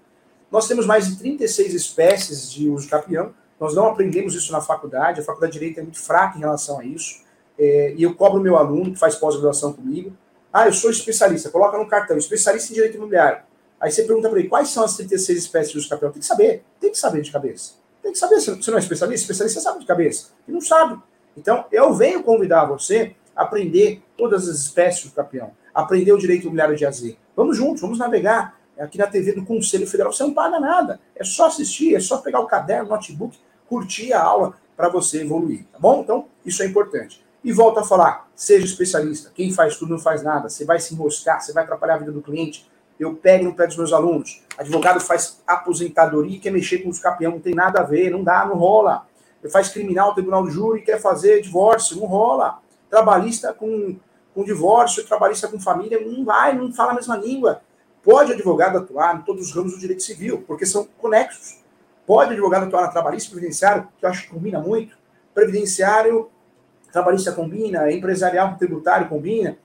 Nós 0.51 0.67
temos 0.67 0.85
mais 0.85 1.07
de 1.07 1.17
36 1.17 1.73
espécies 1.73 2.51
de 2.51 2.69
uso 2.69 2.89
capião. 2.89 3.33
Nós 3.59 3.73
não 3.73 3.87
aprendemos 3.87 4.35
isso 4.35 4.51
na 4.51 4.59
faculdade, 4.59 5.21
a 5.21 5.23
faculdade 5.23 5.53
de 5.53 5.59
Direito 5.59 5.79
é 5.79 5.83
muito 5.83 5.99
fraca 5.99 6.37
em 6.37 6.41
relação 6.41 6.79
a 6.79 6.85
isso. 6.85 7.22
É, 7.57 7.93
e 7.95 8.03
eu 8.03 8.15
cobro 8.15 8.41
meu 8.41 8.57
aluno 8.57 8.91
que 8.91 8.99
faz 8.99 9.15
pós-graduação 9.15 9.73
comigo. 9.73 10.11
Ah, 10.51 10.67
eu 10.67 10.73
sou 10.73 10.91
especialista, 10.91 11.49
coloca 11.49 11.77
no 11.77 11.87
cartão, 11.87 12.17
especialista 12.17 12.71
em 12.71 12.75
direito 12.75 12.95
imobiliário. 12.95 13.43
Aí 13.79 13.91
você 13.91 14.03
pergunta 14.03 14.29
para 14.29 14.39
ele 14.39 14.47
quais 14.47 14.69
são 14.69 14.83
as 14.83 14.95
36 14.95 15.39
espécies 15.39 15.71
de 15.71 15.77
uso. 15.77 15.89
Tem 15.89 16.11
que 16.11 16.25
saber, 16.25 16.63
tem 16.79 16.91
que 16.91 16.97
saber 16.97 17.21
de 17.21 17.31
cabeça. 17.31 17.73
Tem 18.01 18.11
que 18.11 18.17
saber, 18.17 18.39
você 18.39 18.71
não 18.71 18.77
é 18.77 18.81
especialista? 18.81 19.23
Especialista 19.23 19.61
sabe 19.61 19.79
de 19.79 19.85
cabeça. 19.85 20.29
E 20.47 20.51
não 20.51 20.61
sabe. 20.61 21.01
Então, 21.35 21.65
eu 21.71 21.93
venho 21.93 22.23
convidar 22.23 22.65
você 22.65 23.15
a 23.35 23.43
aprender 23.43 24.01
todas 24.15 24.47
as 24.47 24.57
espécies 24.57 25.05
de 25.05 25.11
capião, 25.11 25.51
aprender 25.73 26.11
o 26.11 26.17
direito 26.17 26.43
imobiliário 26.43 26.75
de 26.75 26.85
AZ, 26.85 27.15
Vamos 27.35 27.57
juntos, 27.57 27.81
vamos 27.81 27.97
navegar. 27.97 28.59
Aqui 28.77 28.97
na 28.97 29.07
TV 29.07 29.33
do 29.33 29.45
Conselho 29.45 29.87
Federal 29.87 30.11
você 30.11 30.23
não 30.23 30.33
paga 30.33 30.59
nada. 30.59 30.99
É 31.15 31.23
só 31.23 31.47
assistir, 31.47 31.95
é 31.95 31.99
só 31.99 32.17
pegar 32.17 32.39
o 32.39 32.47
caderno, 32.47 32.85
o 32.85 32.89
notebook, 32.89 33.37
curtir 33.67 34.13
a 34.13 34.21
aula 34.21 34.55
para 34.75 34.89
você 34.89 35.21
evoluir, 35.21 35.65
tá 35.71 35.79
bom? 35.79 36.01
Então, 36.01 36.27
isso 36.45 36.61
é 36.63 36.65
importante. 36.65 37.23
E 37.43 37.51
volto 37.51 37.79
a 37.79 37.83
falar, 37.83 38.29
seja 38.35 38.65
especialista. 38.65 39.31
Quem 39.33 39.51
faz 39.51 39.77
tudo 39.77 39.91
não 39.91 39.99
faz 39.99 40.23
nada. 40.23 40.49
Você 40.49 40.63
vai 40.63 40.79
se 40.79 40.93
enroscar, 40.93 41.41
você 41.41 41.51
vai 41.51 41.63
atrapalhar 41.63 41.95
a 41.95 41.97
vida 41.97 42.11
do 42.11 42.21
cliente. 42.21 42.69
Eu 42.99 43.15
pego 43.15 43.45
no 43.45 43.53
pé 43.53 43.67
dos 43.67 43.75
meus 43.75 43.91
alunos. 43.91 44.43
Advogado 44.57 44.99
faz 44.99 45.41
aposentadoria 45.45 46.37
e 46.37 46.39
quer 46.39 46.51
mexer 46.51 46.79
com 46.79 46.89
os 46.89 46.99
campeões, 46.99 47.33
não 47.33 47.41
tem 47.41 47.53
nada 47.53 47.81
a 47.81 47.83
ver, 47.83 48.11
não 48.11 48.23
dá, 48.23 48.45
não 48.45 48.55
rola. 48.55 49.05
Ele 49.41 49.51
faz 49.51 49.69
criminal, 49.69 50.13
tribunal 50.13 50.45
de 50.45 50.51
júri, 50.51 50.81
quer 50.81 51.01
fazer 51.01 51.41
divórcio, 51.41 51.97
não 51.97 52.05
rola. 52.05 52.59
Trabalhista 52.89 53.51
com 53.51 53.97
com 54.33 54.43
divórcio, 54.43 55.05
trabalhista 55.05 55.47
com 55.47 55.59
família, 55.59 55.99
não 56.01 56.25
vai, 56.25 56.55
não 56.57 56.73
fala 56.73 56.91
a 56.91 56.95
mesma 56.95 57.15
língua. 57.15 57.61
Pode 58.01 58.33
advogado 58.33 58.77
atuar 58.77 59.15
em 59.15 59.21
todos 59.21 59.47
os 59.47 59.55
ramos 59.55 59.73
do 59.73 59.79
direito 59.79 60.03
civil, 60.03 60.43
porque 60.45 60.65
são 60.65 60.87
conexos. 60.97 61.59
Pode 62.05 62.33
advogado 62.33 62.63
atuar 62.63 62.81
na 62.81 62.87
trabalhista 62.89 63.31
previdenciário, 63.31 63.87
que 63.97 64.05
eu 64.05 64.09
acho 64.09 64.23
que 64.23 64.29
combina 64.29 64.59
muito. 64.59 64.97
Previdenciário, 65.33 66.29
trabalhista 66.93 67.33
combina, 67.33 67.91
empresarial, 67.91 68.55
tributário 68.57 69.09
combina. 69.09 69.57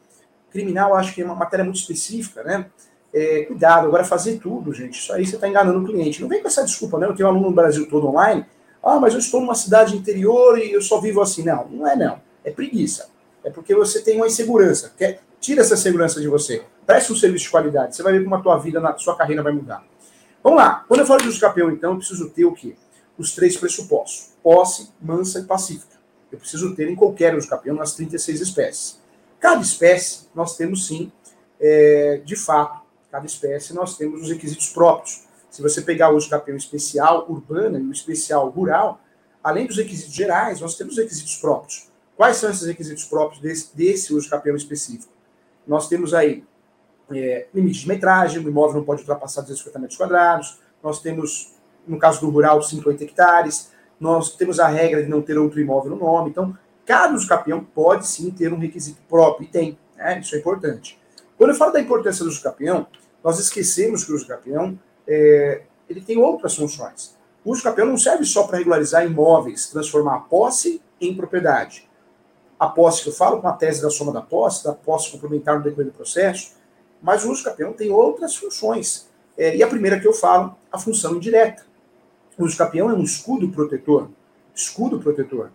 Criminal, 0.50 0.96
acho 0.96 1.14
que 1.14 1.22
é 1.22 1.25
uma 1.25 1.36
matéria 1.36 1.64
muito 1.64 1.78
específica, 1.78 2.42
né? 2.42 2.66
É, 3.14 3.44
cuidado, 3.44 3.86
agora 3.86 4.02
fazer 4.02 4.38
tudo, 4.38 4.72
gente. 4.72 4.98
Isso 4.98 5.12
aí 5.12 5.25
você 5.25 5.36
está 5.36 5.46
enganando 5.46 5.78
o 5.78 5.84
cliente. 5.84 6.20
Não 6.20 6.28
vem 6.28 6.42
com 6.42 6.48
essa 6.48 6.64
desculpa, 6.64 6.98
né? 6.98 7.06
Eu 7.06 7.14
tenho 7.14 7.28
um 7.28 7.32
aluno 7.32 7.50
no 7.50 7.54
Brasil 7.54 7.88
todo 7.88 8.08
online. 8.08 8.44
Ah, 8.82 8.98
mas 8.98 9.12
eu 9.12 9.20
estou 9.20 9.40
numa 9.40 9.54
cidade 9.54 9.94
interior 9.94 10.58
e 10.58 10.72
eu 10.72 10.82
só 10.82 11.00
vivo 11.00 11.20
assim. 11.20 11.44
Não, 11.44 11.69
não 11.69 11.86
é 11.86 11.94
não. 11.94 12.19
É 12.42 12.50
preguiça 12.50 13.08
é 13.48 13.50
porque 13.50 13.74
você 13.74 14.00
tem 14.00 14.16
uma 14.16 14.26
insegurança. 14.26 14.92
Quer, 14.96 15.20
tira 15.40 15.62
essa 15.62 15.76
segurança 15.76 16.20
de 16.20 16.28
você. 16.28 16.62
Preste 16.86 17.12
um 17.12 17.16
serviço 17.16 17.46
de 17.46 17.50
qualidade. 17.50 17.96
Você 17.96 18.02
vai 18.02 18.12
ver 18.12 18.22
como 18.22 18.34
a 18.34 18.40
tua 18.40 18.56
vida, 18.58 18.86
a 18.86 18.96
sua 18.98 19.17
carreira 19.17 19.43
vai 19.43 19.53
mudar. 19.53 19.84
Vamos 20.43 20.58
lá. 20.58 20.84
Quando 20.86 21.00
eu 21.00 21.06
falo 21.06 21.22
de 21.22 21.29
uso 21.29 21.41
campeão, 21.41 21.70
então, 21.70 21.93
eu 21.93 21.98
preciso 21.98 22.31
ter 22.31 22.44
o 22.44 22.53
quê? 22.53 22.76
Os 23.17 23.34
três 23.34 23.56
pressupostos. 23.56 24.31
Posse, 24.43 24.91
mansa 25.00 25.41
e 25.41 25.44
pacífica. 25.44 25.97
Eu 26.31 26.39
preciso 26.39 26.75
ter 26.75 26.89
em 26.89 26.94
qualquer 26.94 27.37
campeão 27.47 27.77
nas 27.77 27.94
36 27.94 28.41
espécies. 28.41 29.01
Cada 29.41 29.61
espécie, 29.61 30.27
nós 30.35 30.56
temos 30.56 30.87
sim, 30.87 31.11
é, 31.61 32.20
de 32.25 32.37
fato, 32.37 32.82
cada 33.11 33.27
espécie 33.27 33.73
nós 33.73 33.97
temos 33.97 34.23
os 34.23 34.29
requisitos 34.29 34.69
próprios. 34.69 35.25
Se 35.51 35.63
você 35.63 35.81
pegar 35.81 36.11
o 36.13 36.17
uso 36.17 36.29
campeão 36.29 36.56
especial 36.56 37.27
urbana 37.29 37.79
e 37.79 37.82
o 37.82 37.93
especial 37.93 38.49
rural, 38.51 39.01
além 39.43 39.67
dos 39.67 39.77
requisitos 39.77 40.15
gerais, 40.15 40.61
nós 40.61 40.77
temos 40.77 40.97
requisitos 40.97 41.37
próprios. 41.37 41.89
Quais 42.17 42.37
são 42.37 42.51
esses 42.51 42.67
requisitos 42.67 43.05
próprios 43.05 43.41
desse, 43.41 43.77
desse 43.77 44.13
uso 44.13 44.29
capião 44.29 44.56
específico? 44.56 45.13
Nós 45.67 45.89
temos 45.89 46.13
aí 46.13 46.44
é, 47.11 47.47
limite 47.55 47.81
de 47.81 47.89
metragem, 47.89 48.44
o 48.44 48.49
imóvel 48.49 48.79
não 48.79 48.85
pode 48.85 49.01
ultrapassar 49.03 49.43
250 49.43 49.79
metros 49.79 49.97
quadrados, 49.97 50.58
nós 50.82 51.01
temos, 51.01 51.55
no 51.87 51.99
caso 51.99 52.20
do 52.20 52.29
rural, 52.29 52.63
50 52.63 53.05
hectares, 53.05 53.70
nós 53.98 54.36
temos 54.36 54.60
a 54.60 54.69
regra 54.69 55.02
de 55.02 55.08
não 55.08 55.22
ter 55.22 55.38
outro 55.38 55.60
imóvel 55.60 55.90
no 55.90 55.98
nome, 55.98 56.31
então 56.31 56.56
cada 56.86 57.14
uso 57.14 57.26
capião 57.26 57.62
pode 57.62 58.06
sim 58.06 58.31
ter 58.31 58.52
um 58.52 58.58
requisito 58.58 59.00
próprio, 59.08 59.46
e 59.46 59.50
tem, 59.50 59.78
né? 59.96 60.20
isso 60.20 60.34
é 60.34 60.38
importante. 60.38 60.98
Quando 61.36 61.50
eu 61.50 61.56
falo 61.56 61.72
da 61.72 61.81
importância 61.81 62.24
do 62.24 62.31
uso 62.31 62.43
capião, 62.43 62.86
nós 63.22 63.38
esquecemos 63.38 64.05
que 64.05 64.12
o 64.12 64.14
uso 64.14 64.26
capião 64.26 64.78
é, 65.06 65.62
ele 65.88 66.00
tem 66.00 66.19
outras 66.19 66.55
funções. 66.55 67.17
O 67.44 67.52
uso 67.52 67.62
capião 67.62 67.86
não 67.86 67.96
serve 67.96 68.24
só 68.24 68.44
para 68.44 68.58
regularizar 68.58 69.05
imóveis, 69.05 69.69
transformar 69.69 70.17
a 70.17 70.20
posse 70.20 70.81
em 71.00 71.14
propriedade 71.14 71.88
a 72.58 72.67
posse 72.67 73.02
que 73.02 73.08
eu 73.08 73.12
falo, 73.12 73.40
com 73.40 73.46
a 73.46 73.52
tese 73.52 73.81
da 73.81 73.88
soma 73.88 74.12
da 74.12 74.20
posse, 74.20 74.64
da 74.64 74.72
posse 74.72 75.12
complementar 75.12 75.56
no 75.56 75.62
decorrer 75.62 75.86
do 75.86 75.93
processo, 75.93 76.52
mas 77.00 77.24
o 77.24 77.31
uso 77.31 77.44
capião 77.44 77.72
tem 77.72 77.90
outras 77.90 78.34
funções. 78.34 79.08
É, 79.36 79.56
e 79.56 79.62
a 79.62 79.69
primeira 79.69 80.00
que 80.00 80.08
eu 80.08 80.12
falo, 80.12 80.56
a 80.72 80.78
função 80.78 81.14
indireta. 81.14 81.64
O 82.38 82.56
capião 82.56 82.88
é 82.90 82.94
um 82.94 83.02
escudo 83.02 83.48
protetor. 83.48 84.08
Escudo 84.54 85.00
protetor. 85.00 85.50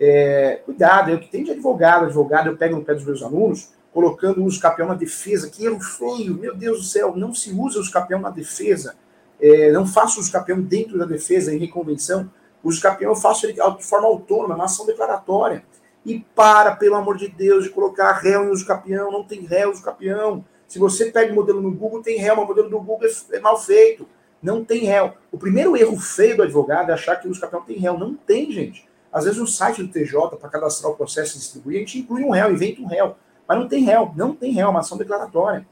É, 0.00 0.60
cuidado, 0.64 1.14
o 1.14 1.20
que 1.20 1.28
tem 1.28 1.44
de 1.44 1.52
advogado, 1.52 2.06
advogado, 2.06 2.48
eu 2.48 2.56
pego 2.56 2.76
no 2.76 2.84
pé 2.84 2.94
dos 2.94 3.04
meus 3.04 3.22
alunos, 3.22 3.70
colocando 3.92 4.40
o 4.40 4.44
uso 4.44 4.60
na 4.78 4.94
defesa, 4.94 5.48
que 5.48 5.64
erro 5.64 5.80
feio, 5.80 6.34
meu 6.34 6.56
Deus 6.56 6.78
do 6.78 6.84
céu, 6.84 7.14
não 7.14 7.32
se 7.32 7.52
usa 7.52 7.78
o 7.78 7.80
uso 7.80 7.92
na 8.20 8.30
defesa, 8.30 8.96
é, 9.40 9.70
não 9.70 9.86
faço 9.86 10.18
o 10.18 10.20
uso 10.20 10.32
dentro 10.62 10.98
da 10.98 11.04
defesa, 11.04 11.54
em 11.54 11.58
reconvenção, 11.58 12.28
o 12.62 12.68
uso 12.68 12.82
eu 13.00 13.14
faço 13.14 13.46
ele 13.46 13.52
de 13.52 13.84
forma 13.84 14.08
autônoma, 14.08 14.56
na 14.56 14.64
ação 14.64 14.86
declaratória. 14.86 15.62
E 16.04 16.20
para, 16.34 16.74
pelo 16.74 16.96
amor 16.96 17.16
de 17.16 17.28
Deus, 17.28 17.64
de 17.64 17.70
colocar 17.70 18.12
réu 18.12 18.44
em 18.44 18.50
uso. 18.50 18.66
Não 18.86 19.24
tem 19.24 19.42
réu 19.42 19.70
uso 19.70 19.82
capião. 19.82 20.44
Se 20.66 20.78
você 20.78 21.10
pega 21.10 21.32
o 21.32 21.34
modelo 21.34 21.60
no 21.60 21.70
Google, 21.70 22.02
tem 22.02 22.18
réu, 22.18 22.36
mas 22.36 22.44
o 22.44 22.48
modelo 22.48 22.68
do 22.68 22.80
Google 22.80 23.06
é, 23.06 23.36
é 23.36 23.40
mal 23.40 23.58
feito. 23.58 24.06
Não 24.44 24.62
tem 24.62 24.84
réu. 24.84 25.14
O 25.32 25.38
primeiro 25.38 25.74
erro 25.74 25.98
feio 25.98 26.36
do 26.36 26.42
advogado 26.42 26.90
é 26.90 26.92
achar 26.92 27.16
que 27.16 27.26
o 27.26 27.30
uso 27.30 27.40
capião 27.40 27.62
tem 27.62 27.78
réu. 27.78 27.96
Não 27.98 28.14
tem, 28.14 28.52
gente. 28.52 28.86
Às 29.10 29.24
vezes 29.24 29.40
no 29.40 29.46
site 29.46 29.82
do 29.82 29.88
TJ, 29.88 30.36
para 30.38 30.50
cadastrar 30.50 30.92
o 30.92 30.96
processo 30.96 31.36
e 31.36 31.38
distribuir, 31.38 31.76
a 31.78 31.80
gente 31.80 32.00
inclui 32.00 32.22
um 32.24 32.30
réu, 32.30 32.52
inventa 32.52 32.82
um 32.82 32.86
réu. 32.86 33.16
Mas 33.48 33.58
não 33.58 33.66
tem 33.66 33.82
réu, 33.82 34.12
não 34.14 34.34
tem 34.34 34.52
réu, 34.52 34.66
é 34.66 34.70
uma 34.70 34.80
ação 34.80 34.98
declaratória. 34.98 35.66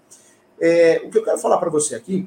É, 0.58 1.02
o 1.04 1.10
que 1.10 1.18
eu 1.18 1.22
quero 1.22 1.36
falar 1.36 1.58
para 1.58 1.68
você 1.68 1.94
aqui, 1.94 2.26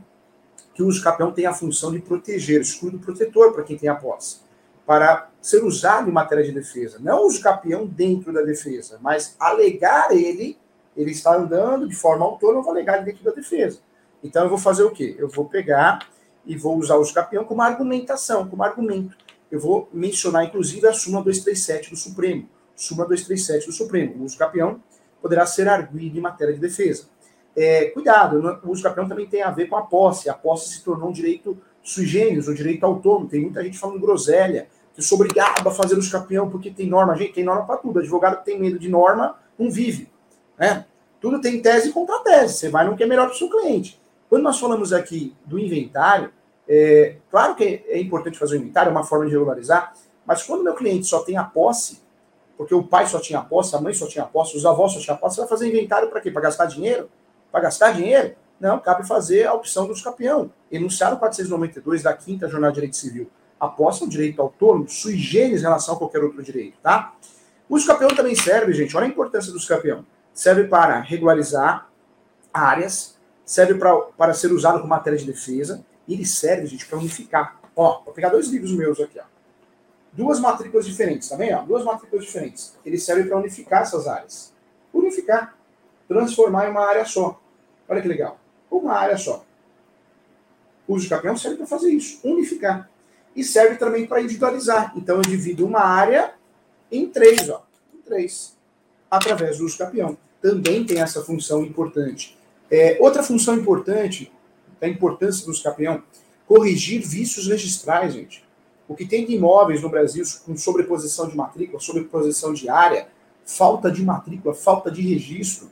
que 0.75 0.83
o 0.83 0.87
uso 0.87 1.01
capião 1.01 1.31
tem 1.31 1.47
a 1.47 1.53
função 1.53 1.91
de 1.91 1.97
proteger, 1.97 2.61
escudo 2.61 2.99
protetor 2.99 3.51
para 3.51 3.63
quem 3.63 3.75
tem 3.75 3.89
a 3.89 3.95
posse, 3.95 4.41
para 4.85 5.31
ser 5.41 5.63
usado 5.63 6.07
em 6.07 6.13
matéria 6.13 6.43
de 6.43 6.51
defesa. 6.51 6.99
Não 6.99 7.23
o 7.23 7.27
uso 7.27 7.41
capião 7.41 7.87
dentro 7.87 8.31
da 8.31 8.43
defesa, 8.43 8.99
mas 9.01 9.35
alegar 9.39 10.11
ele, 10.11 10.59
ele 10.95 11.09
está 11.09 11.35
andando 11.35 11.87
de 11.87 11.95
forma 11.95 12.23
autônoma, 12.23 12.59
eu 12.59 12.63
vou 12.63 12.71
alegar 12.71 12.97
ele 12.97 13.05
dentro 13.05 13.23
da 13.23 13.31
defesa. 13.31 13.79
Então 14.23 14.43
eu 14.43 14.49
vou 14.49 14.59
fazer 14.59 14.83
o 14.83 14.91
quê? 14.91 15.15
Eu 15.17 15.27
vou 15.27 15.45
pegar 15.45 15.99
e 16.45 16.55
vou 16.55 16.77
usar 16.77 16.95
o 16.95 17.13
capião 17.13 17.43
como 17.43 17.61
argumentação, 17.61 18.47
como 18.47 18.63
argumento. 18.63 19.15
Eu 19.51 19.59
vou 19.59 19.89
mencionar, 19.93 20.45
inclusive, 20.45 20.87
a 20.87 20.93
súmula 20.93 21.23
237 21.23 21.91
do 21.91 21.95
Supremo. 21.95 22.49
Súmula 22.75 23.07
237 23.07 23.67
do 23.67 23.71
Supremo. 23.71 24.15
O 24.21 24.25
uso 24.25 24.37
capião 24.37 24.81
poderá 25.21 25.45
ser 25.45 25.67
arguído 25.67 26.17
em 26.17 26.21
matéria 26.21 26.53
de 26.53 26.59
defesa. 26.59 27.05
É, 27.55 27.85
cuidado, 27.85 28.59
o 28.63 28.71
uso 28.71 28.83
capião 28.83 29.07
também 29.07 29.27
tem 29.27 29.41
a 29.41 29.49
ver 29.49 29.67
com 29.67 29.77
a 29.77 29.81
posse. 29.81 30.29
A 30.29 30.33
posse 30.33 30.75
se 30.75 30.83
tornou 30.83 31.09
um 31.09 31.13
direito 31.13 31.57
sui 31.81 32.05
generis, 32.05 32.47
um 32.47 32.53
direito 32.53 32.85
autônomo. 32.85 33.29
Tem 33.29 33.41
muita 33.41 33.63
gente 33.63 33.77
falando 33.77 33.99
groselha, 33.99 34.67
que 34.93 34.99
eu 34.99 35.03
sou 35.03 35.17
obrigado 35.17 35.65
a 35.67 35.71
fazer 35.71 35.97
uso 35.97 36.11
capião 36.11 36.49
porque 36.49 36.69
tem 36.69 36.87
norma. 36.87 37.15
Gente, 37.15 37.33
tem 37.33 37.43
norma 37.43 37.65
para 37.65 37.77
tudo. 37.77 37.99
Advogado 37.99 38.39
que 38.39 38.45
tem 38.45 38.59
medo 38.59 38.77
de 38.77 38.89
norma 38.89 39.37
não 39.57 39.69
vive. 39.69 40.09
Né? 40.57 40.85
Tudo 41.21 41.39
tem 41.39 41.61
tese 41.61 41.91
contra 41.91 42.19
tese. 42.19 42.55
Você 42.55 42.69
vai 42.69 42.85
no 42.85 42.97
que 42.97 43.03
é 43.03 43.07
melhor 43.07 43.27
para 43.27 43.35
o 43.35 43.37
seu 43.37 43.49
cliente. 43.49 44.01
Quando 44.35 44.43
nós 44.43 44.59
falamos 44.59 44.91
aqui 44.91 45.33
do 45.45 45.57
inventário, 45.57 46.29
é, 46.67 47.15
claro 47.31 47.55
que 47.55 47.85
é 47.87 47.97
importante 47.97 48.37
fazer 48.37 48.57
o 48.57 48.59
inventário, 48.59 48.89
é 48.89 48.91
uma 48.91 49.05
forma 49.05 49.25
de 49.25 49.31
regularizar, 49.31 49.93
mas 50.25 50.43
quando 50.43 50.61
meu 50.61 50.75
cliente 50.75 51.07
só 51.07 51.23
tem 51.23 51.37
a 51.37 51.43
posse, 51.45 52.01
porque 52.57 52.75
o 52.75 52.83
pai 52.83 53.07
só 53.07 53.17
tinha 53.17 53.39
posse, 53.39 53.73
a 53.77 53.79
mãe 53.79 53.93
só 53.93 54.05
tinha 54.05 54.25
posse, 54.25 54.57
os 54.57 54.65
avós 54.65 54.91
só 54.91 54.99
tinham 54.99 55.15
posse, 55.15 55.35
você 55.35 55.41
vai 55.43 55.49
fazer 55.49 55.69
inventário 55.69 56.09
para 56.09 56.19
quê? 56.19 56.29
Para 56.29 56.41
gastar 56.41 56.65
dinheiro? 56.65 57.09
Para 57.49 57.61
gastar 57.61 57.93
dinheiro? 57.93 58.35
Não, 58.59 58.77
cabe 58.77 59.07
fazer 59.07 59.45
a 59.47 59.53
opção 59.53 59.87
do 59.87 59.93
escapião. 59.93 60.51
Enunciado 60.69 61.15
492 61.15 62.03
da 62.03 62.11
quinta 62.11 62.49
Jornada 62.49 62.73
de 62.73 62.75
Direito 62.75 62.97
Civil. 62.97 63.29
A 63.57 63.69
posse 63.69 64.03
é 64.03 64.05
um 64.05 64.09
direito 64.09 64.41
autônomo, 64.41 64.89
sui 64.89 65.15
generis 65.15 65.61
em 65.61 65.63
relação 65.63 65.95
a 65.95 65.97
qualquer 65.97 66.21
outro 66.21 66.43
direito, 66.43 66.77
tá? 66.83 67.13
O 67.69 67.77
escapião 67.77 68.09
também 68.09 68.35
serve, 68.35 68.73
gente, 68.73 68.97
olha 68.97 69.05
a 69.05 69.09
importância 69.09 69.49
do 69.49 69.57
escapião. 69.57 70.05
Serve 70.33 70.65
para 70.65 70.99
regularizar 70.99 71.87
áreas, 72.53 73.14
serve 73.45 73.75
pra, 73.75 73.95
para 73.95 74.33
ser 74.33 74.51
usado 74.51 74.79
como 74.79 74.89
matéria 74.89 75.17
de 75.17 75.25
defesa, 75.25 75.85
e 76.07 76.13
ele 76.13 76.25
serve, 76.25 76.65
gente, 76.65 76.85
para 76.85 76.97
unificar. 76.97 77.59
Ó, 77.75 78.01
vou 78.03 78.13
pegar 78.13 78.29
dois 78.29 78.47
livros 78.47 78.71
meus 78.71 78.99
aqui, 78.99 79.19
ó. 79.19 79.23
Duas 80.11 80.39
matrículas 80.39 80.85
diferentes, 80.85 81.27
tá 81.27 81.35
vendo? 81.35 81.65
Duas 81.65 81.83
matrículas 81.83 82.23
diferentes. 82.25 82.73
Ele 82.85 82.97
serve 82.97 83.25
para 83.25 83.37
unificar 83.37 83.81
essas 83.81 84.07
áreas. 84.07 84.53
Unificar. 84.93 85.57
Transformar 86.07 86.67
em 86.67 86.71
uma 86.71 86.85
área 86.85 87.03
só. 87.03 87.39
Olha 87.87 88.01
que 88.01 88.07
legal. 88.07 88.39
Uma 88.71 88.93
área 88.93 89.17
só. 89.17 89.43
O 90.87 90.95
uso 90.95 91.03
de 91.03 91.09
campeão 91.09 91.35
serve 91.35 91.57
para 91.57 91.67
fazer 91.67 91.91
isso, 91.91 92.19
unificar. 92.23 92.89
E 93.35 93.43
serve 93.43 93.75
também 93.75 94.07
para 94.07 94.21
individualizar. 94.21 94.93
Então 94.95 95.17
eu 95.17 95.21
divido 95.21 95.65
uma 95.65 95.81
área 95.81 96.33
em 96.89 97.09
três, 97.09 97.49
ó. 97.49 97.65
Em 97.93 97.97
três. 97.97 98.55
Através 99.11 99.57
do 99.57 99.65
uso 99.65 99.77
campeão. 99.77 100.17
Também 100.41 100.85
tem 100.85 101.01
essa 101.01 101.23
função 101.23 101.63
importante. 101.63 102.34
É, 102.69 102.98
outra 103.00 103.24
função 103.24 103.55
importante 103.55 104.31
da 104.79 104.88
importância 104.88 105.45
do 105.45 105.51
escapião, 105.51 106.03
corrigir 106.48 107.01
vícios 107.01 107.48
registrais, 107.48 108.13
gente. 108.13 108.43
O 108.88 108.95
que 108.95 109.05
tem 109.05 109.25
de 109.25 109.34
imóveis 109.34 109.81
no 109.81 109.89
Brasil 109.89 110.24
com 110.45 110.55
sobreposição 110.55 111.27
de 111.27 111.36
matrícula, 111.36 111.79
sobreposição 111.79 112.53
de 112.53 112.69
área, 112.69 113.07
falta 113.45 113.91
de 113.91 114.03
matrícula, 114.03 114.53
falta 114.53 114.91
de 114.91 115.01
registro. 115.01 115.72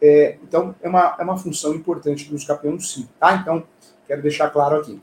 É, 0.00 0.36
então, 0.42 0.74
é 0.82 0.88
uma, 0.88 1.16
é 1.18 1.22
uma 1.22 1.38
função 1.38 1.74
importante 1.74 2.28
do 2.28 2.36
escapião, 2.36 2.78
sim. 2.78 3.08
Tá? 3.18 3.36
Então, 3.36 3.64
quero 4.06 4.22
deixar 4.22 4.50
claro 4.50 4.76
aqui. 4.76 5.00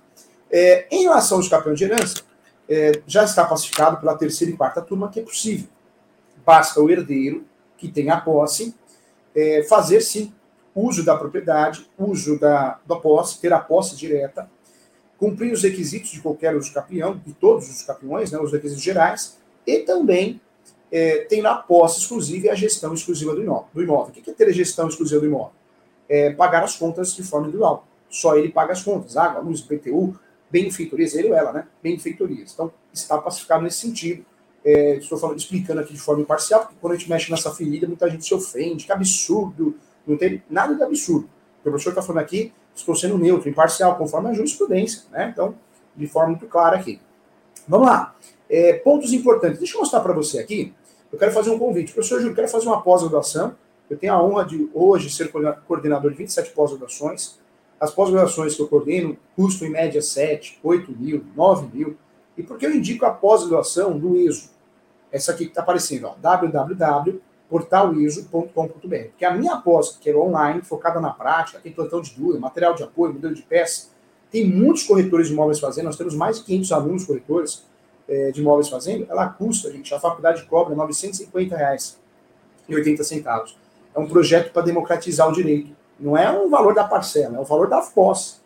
É, 0.52 0.88
em 0.92 1.04
relação 1.04 1.38
ao 1.38 1.44
escapião 1.44 1.74
de 1.74 1.84
herança, 1.84 2.24
é, 2.70 3.02
já 3.08 3.24
está 3.24 3.46
pacificado 3.46 3.98
pela 3.98 4.18
terceira 4.18 4.54
e 4.54 4.58
quarta 4.58 4.82
turma 4.82 5.10
que 5.10 5.20
é 5.20 5.24
possível. 5.24 5.68
Basta 6.46 6.82
o 6.82 6.90
herdeiro, 6.90 7.46
que 7.78 7.88
tem 7.88 8.10
a 8.10 8.20
posse, 8.20 8.76
é, 9.36 9.64
fazer 9.64 10.02
sim 10.02 10.34
uso 10.78 11.04
da 11.04 11.18
propriedade, 11.18 11.90
uso 11.98 12.40
da, 12.40 12.80
da 12.86 12.96
posse, 12.96 13.40
ter 13.40 13.52
a 13.52 13.60
posse 13.60 13.96
direta, 13.96 14.50
cumprir 15.18 15.52
os 15.52 15.64
requisitos 15.64 16.12
de 16.12 16.22
qualquer 16.22 16.56
uso 16.56 16.72
capião, 16.72 17.20
de 17.26 17.34
todos 17.34 17.70
os 17.70 17.82
capiões, 17.82 18.32
né, 18.32 18.40
os 18.40 18.52
requisitos 18.52 18.84
gerais, 18.84 19.38
e 19.66 19.80
também 19.80 20.40
é, 20.92 21.20
tem 21.26 21.42
na 21.42 21.56
posse 21.56 22.00
exclusiva 22.00 22.48
e 22.48 22.50
a 22.50 22.56
gestão 22.56 22.94
exclusiva 22.94 23.34
do 23.34 23.42
imóvel. 23.42 23.68
Do 23.74 23.82
imóvel. 23.82 24.10
O 24.10 24.12
que 24.12 24.30
é 24.30 24.34
ter 24.34 24.48
a 24.48 24.52
gestão 24.52 24.88
exclusiva 24.88 25.20
do 25.20 25.26
imóvel? 25.26 25.52
É 26.08 26.32
pagar 26.32 26.64
as 26.64 26.76
contas 26.76 27.14
de 27.16 27.24
forma 27.24 27.48
individual. 27.48 27.86
Só 28.10 28.38
ele 28.38 28.50
paga 28.50 28.72
as 28.74 28.84
contas, 28.84 29.18
água, 29.18 29.42
luz, 29.42 29.60
PTU, 29.62 30.18
benfeitorias, 30.50 31.16
ele 31.16 31.30
ou 31.30 31.36
ela, 31.36 31.52
né? 31.52 31.68
Benfeitorias. 31.84 32.54
Então, 32.54 32.72
está 32.94 33.18
pacificado 33.18 33.64
nesse 33.64 33.80
sentido. 33.80 34.24
É, 34.64 34.96
estou 34.96 35.18
falando, 35.18 35.38
explicando 35.38 35.82
aqui 35.82 35.94
de 35.94 36.00
forma 36.00 36.22
imparcial, 36.22 36.62
porque 36.62 36.76
quando 36.80 36.94
a 36.94 36.96
gente 36.96 37.10
mexe 37.10 37.32
nessa 37.32 37.54
ferida, 37.54 37.88
muita 37.88 38.10
gente 38.10 38.26
se 38.26 38.34
ofende, 38.34 38.86
que 38.86 38.92
absurdo, 38.92 39.76
não 40.08 40.18
tem 40.18 40.42
nada 40.50 40.74
de 40.74 40.82
absurdo. 40.82 41.30
O 41.60 41.64
professor 41.70 41.90
está 41.90 42.02
falando 42.02 42.24
aqui, 42.24 42.54
estou 42.74 42.96
sendo 42.96 43.18
neutro, 43.18 43.50
imparcial, 43.50 43.98
conforme 43.98 44.30
a 44.30 44.34
jurisprudência, 44.34 45.04
né? 45.12 45.30
Então, 45.34 45.56
de 45.96 46.08
forma 46.08 46.30
muito 46.30 46.46
clara 46.48 46.78
aqui. 46.78 47.02
Vamos 47.68 47.88
lá. 47.88 48.16
É, 48.50 48.74
pontos 48.74 49.12
importantes. 49.12 49.60
Deixa 49.60 49.76
eu 49.76 49.80
mostrar 49.80 50.00
para 50.00 50.14
você 50.14 50.40
aqui. 50.40 50.74
Eu 51.12 51.20
quero 51.20 51.32
fazer 51.32 51.50
um 51.50 51.60
convite. 51.60 51.92
Professor 51.92 52.20
Júlio, 52.20 52.36
quero 52.36 52.48
fazer 52.48 52.68
uma 52.68 52.82
pós-graduação. 52.82 53.56
Eu 53.90 53.98
tenho 53.98 54.14
a 54.14 54.24
honra 54.24 54.46
de 54.46 54.70
hoje 54.74 55.10
ser 55.10 55.32
coordenador 55.66 56.12
de 56.12 56.18
27 56.18 56.52
pós-graduações. 56.52 57.40
As 57.80 57.92
pós-graduações 57.92 58.56
que 58.56 58.62
eu 58.62 58.68
coordeno 58.68 59.18
custam 59.36 59.68
em 59.68 59.72
média 59.72 60.02
7, 60.02 60.60
8 60.64 60.92
mil, 60.92 61.26
9 61.36 61.76
mil. 61.76 61.98
E 62.38 62.44
por 62.44 62.58
que 62.58 62.66
eu 62.66 62.74
indico 62.74 63.06
a 63.06 63.12
pós-graduação 63.12 63.98
do 63.98 64.16
ESO? 64.16 64.50
Essa 65.12 65.32
aqui 65.32 65.46
que 65.46 65.52
está 65.52 65.62
aparecendo, 65.62 66.12
www 66.22 67.27
portaliso.com.br. 67.50 69.04
Porque 69.10 69.26
a 69.26 69.34
minha 69.34 69.54
aposta, 69.54 69.98
que 70.02 70.10
é 70.10 70.16
online, 70.16 70.62
focada 70.62 71.00
na 71.00 71.12
prática, 71.12 71.60
tem 71.60 71.72
plantão 71.72 72.02
de 72.02 72.12
dúvida, 72.12 72.40
material 72.40 72.74
de 72.74 72.84
apoio, 72.84 73.14
modelo 73.14 73.34
de 73.34 73.42
peça, 73.42 73.88
tem 74.30 74.46
muitos 74.46 74.84
corretores 74.84 75.28
de 75.28 75.34
imóveis 75.34 75.60
fazendo, 75.60 75.86
nós 75.86 75.96
temos 75.96 76.14
mais 76.14 76.40
de 76.40 76.46
500 76.46 76.72
alunos 76.74 77.06
corretores 77.06 77.64
é, 78.08 78.32
de 78.32 78.42
imóveis 78.42 78.70
fazendo, 78.70 79.06
ela 79.10 79.28
custa, 79.28 79.72
gente, 79.72 79.94
a 79.94 80.00
faculdade 80.00 80.44
cobra 80.46 80.74
R$ 80.76 80.82
950,80 80.82 83.04
centavos. 83.04 83.56
É 83.96 84.00
um 84.00 84.08
projeto 84.08 84.52
para 84.52 84.64
democratizar 84.64 85.30
o 85.30 85.32
direito. 85.32 85.72
Não 86.00 86.16
é 86.18 86.30
um 86.30 86.50
valor 86.50 86.76
da 86.76 86.84
parcela, 86.84 87.38
é 87.38 87.40
o 87.40 87.46
valor 87.46 87.70
da 87.70 87.82
pós 87.82 88.42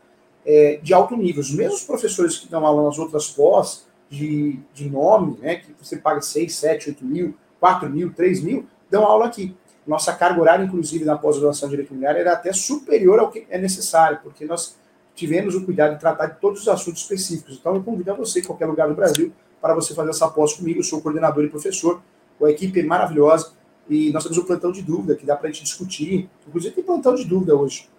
é, 0.45 0.79
de 0.81 0.93
alto 0.93 1.17
nível. 1.17 1.41
Os 1.41 1.51
mesmos 1.51 1.83
professores 1.83 2.37
que 2.37 2.47
dão 2.47 2.65
aula 2.65 2.83
nas 2.83 2.97
outras 2.97 3.29
pós 3.29 3.85
de, 4.09 4.59
de 4.73 4.89
nome, 4.89 5.37
né, 5.39 5.57
que 5.57 5.75
você 5.81 5.97
paga 5.97 6.21
6, 6.21 6.53
7, 6.53 6.89
8 6.89 7.05
mil, 7.05 7.35
4 7.59 7.89
mil, 7.89 8.13
3 8.13 8.43
mil, 8.43 8.65
dão 8.91 9.05
aula 9.05 9.25
aqui. 9.25 9.55
Nossa 9.87 10.13
carga 10.13 10.39
horária, 10.39 10.63
inclusive, 10.63 11.05
na 11.05 11.17
pós-graduação 11.17 11.67
de 11.67 11.71
Direito 11.71 11.89
Imobiliário, 11.89 12.19
era 12.19 12.33
até 12.33 12.53
superior 12.53 13.19
ao 13.19 13.31
que 13.31 13.47
é 13.49 13.57
necessário, 13.57 14.19
porque 14.21 14.45
nós 14.45 14.75
tivemos 15.15 15.55
o 15.55 15.65
cuidado 15.65 15.95
de 15.95 15.99
tratar 15.99 16.27
de 16.27 16.39
todos 16.39 16.61
os 16.61 16.67
assuntos 16.67 17.01
específicos. 17.01 17.57
Então, 17.59 17.73
eu 17.73 17.81
convido 17.81 18.11
a 18.11 18.13
você, 18.13 18.41
em 18.41 18.43
qualquer 18.43 18.67
lugar 18.67 18.87
do 18.87 18.93
Brasil, 18.93 19.33
para 19.59 19.73
você 19.73 19.95
fazer 19.95 20.11
essa 20.11 20.27
pós 20.27 20.53
comigo. 20.53 20.79
Eu 20.79 20.83
sou 20.83 21.01
coordenador 21.01 21.43
e 21.43 21.49
professor, 21.49 22.01
a 22.43 22.49
equipe 22.49 22.79
é 22.79 22.83
maravilhosa, 22.83 23.53
e 23.89 24.11
nós 24.11 24.23
temos 24.23 24.37
um 24.37 24.45
plantão 24.45 24.71
de 24.71 24.81
dúvida 24.81 25.15
que 25.15 25.25
dá 25.25 25.35
para 25.35 25.49
a 25.49 25.51
gente 25.51 25.63
discutir. 25.63 26.29
Inclusive, 26.47 26.75
tem 26.75 26.83
plantão 26.83 27.15
de 27.15 27.25
dúvida 27.25 27.55
hoje. 27.55 27.89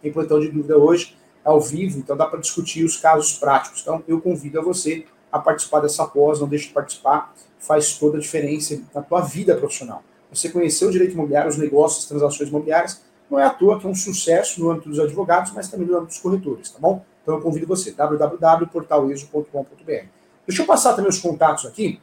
Tem 0.00 0.12
plantão 0.12 0.38
de 0.38 0.48
dúvida 0.48 0.78
hoje, 0.78 1.16
ao 1.44 1.60
vivo, 1.60 1.98
então 1.98 2.16
dá 2.16 2.26
para 2.26 2.40
discutir 2.40 2.84
os 2.84 2.96
casos 2.96 3.34
práticos. 3.34 3.80
Então, 3.82 4.02
eu 4.06 4.20
convido 4.20 4.60
a 4.60 4.62
você 4.62 5.04
a 5.30 5.38
participar 5.38 5.80
dessa 5.80 6.04
pós, 6.06 6.40
não 6.40 6.48
deixe 6.48 6.68
de 6.68 6.74
participar, 6.74 7.34
faz 7.58 7.98
toda 7.98 8.16
a 8.16 8.20
diferença 8.20 8.80
na 8.94 9.02
tua 9.02 9.20
vida 9.20 9.56
profissional 9.56 10.02
você 10.30 10.48
conhecer 10.48 10.86
o 10.86 10.90
direito 10.90 11.12
imobiliário, 11.12 11.48
os 11.48 11.56
negócios, 11.56 12.04
as 12.04 12.08
transações 12.08 12.48
imobiliárias, 12.48 13.00
não 13.30 13.38
é 13.38 13.44
à 13.44 13.50
toa 13.50 13.78
que 13.78 13.86
é 13.86 13.88
um 13.88 13.94
sucesso 13.94 14.60
no 14.60 14.70
âmbito 14.70 14.88
dos 14.88 14.98
advogados, 15.00 15.52
mas 15.52 15.68
também 15.68 15.86
no 15.86 15.96
âmbito 15.96 16.12
dos 16.12 16.18
corretores, 16.18 16.70
tá 16.70 16.78
bom? 16.78 17.04
Então 17.22 17.34
eu 17.34 17.40
convido 17.40 17.66
você, 17.66 17.90
www.portaleso.com.br. 17.90 20.04
Deixa 20.46 20.62
eu 20.62 20.66
passar 20.66 20.94
também 20.94 21.10
os 21.10 21.18
contatos 21.18 21.66
aqui. 21.66 22.00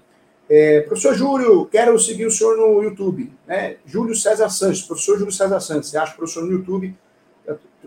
É, 0.49 0.81
professor 0.81 1.15
Júlio, 1.15 1.65
quero 1.65 1.97
seguir 1.97 2.25
o 2.25 2.31
senhor 2.31 2.57
no 2.57 2.83
YouTube. 2.83 3.31
Né? 3.47 3.77
Júlio 3.85 4.13
César 4.13 4.49
Santos, 4.49 4.81
professor 4.81 5.17
Júlio 5.17 5.31
César 5.31 5.61
Santos. 5.61 5.89
Você 5.89 5.97
acha 5.97 6.11
o 6.13 6.17
professor 6.17 6.43
no 6.43 6.51
YouTube, 6.51 6.93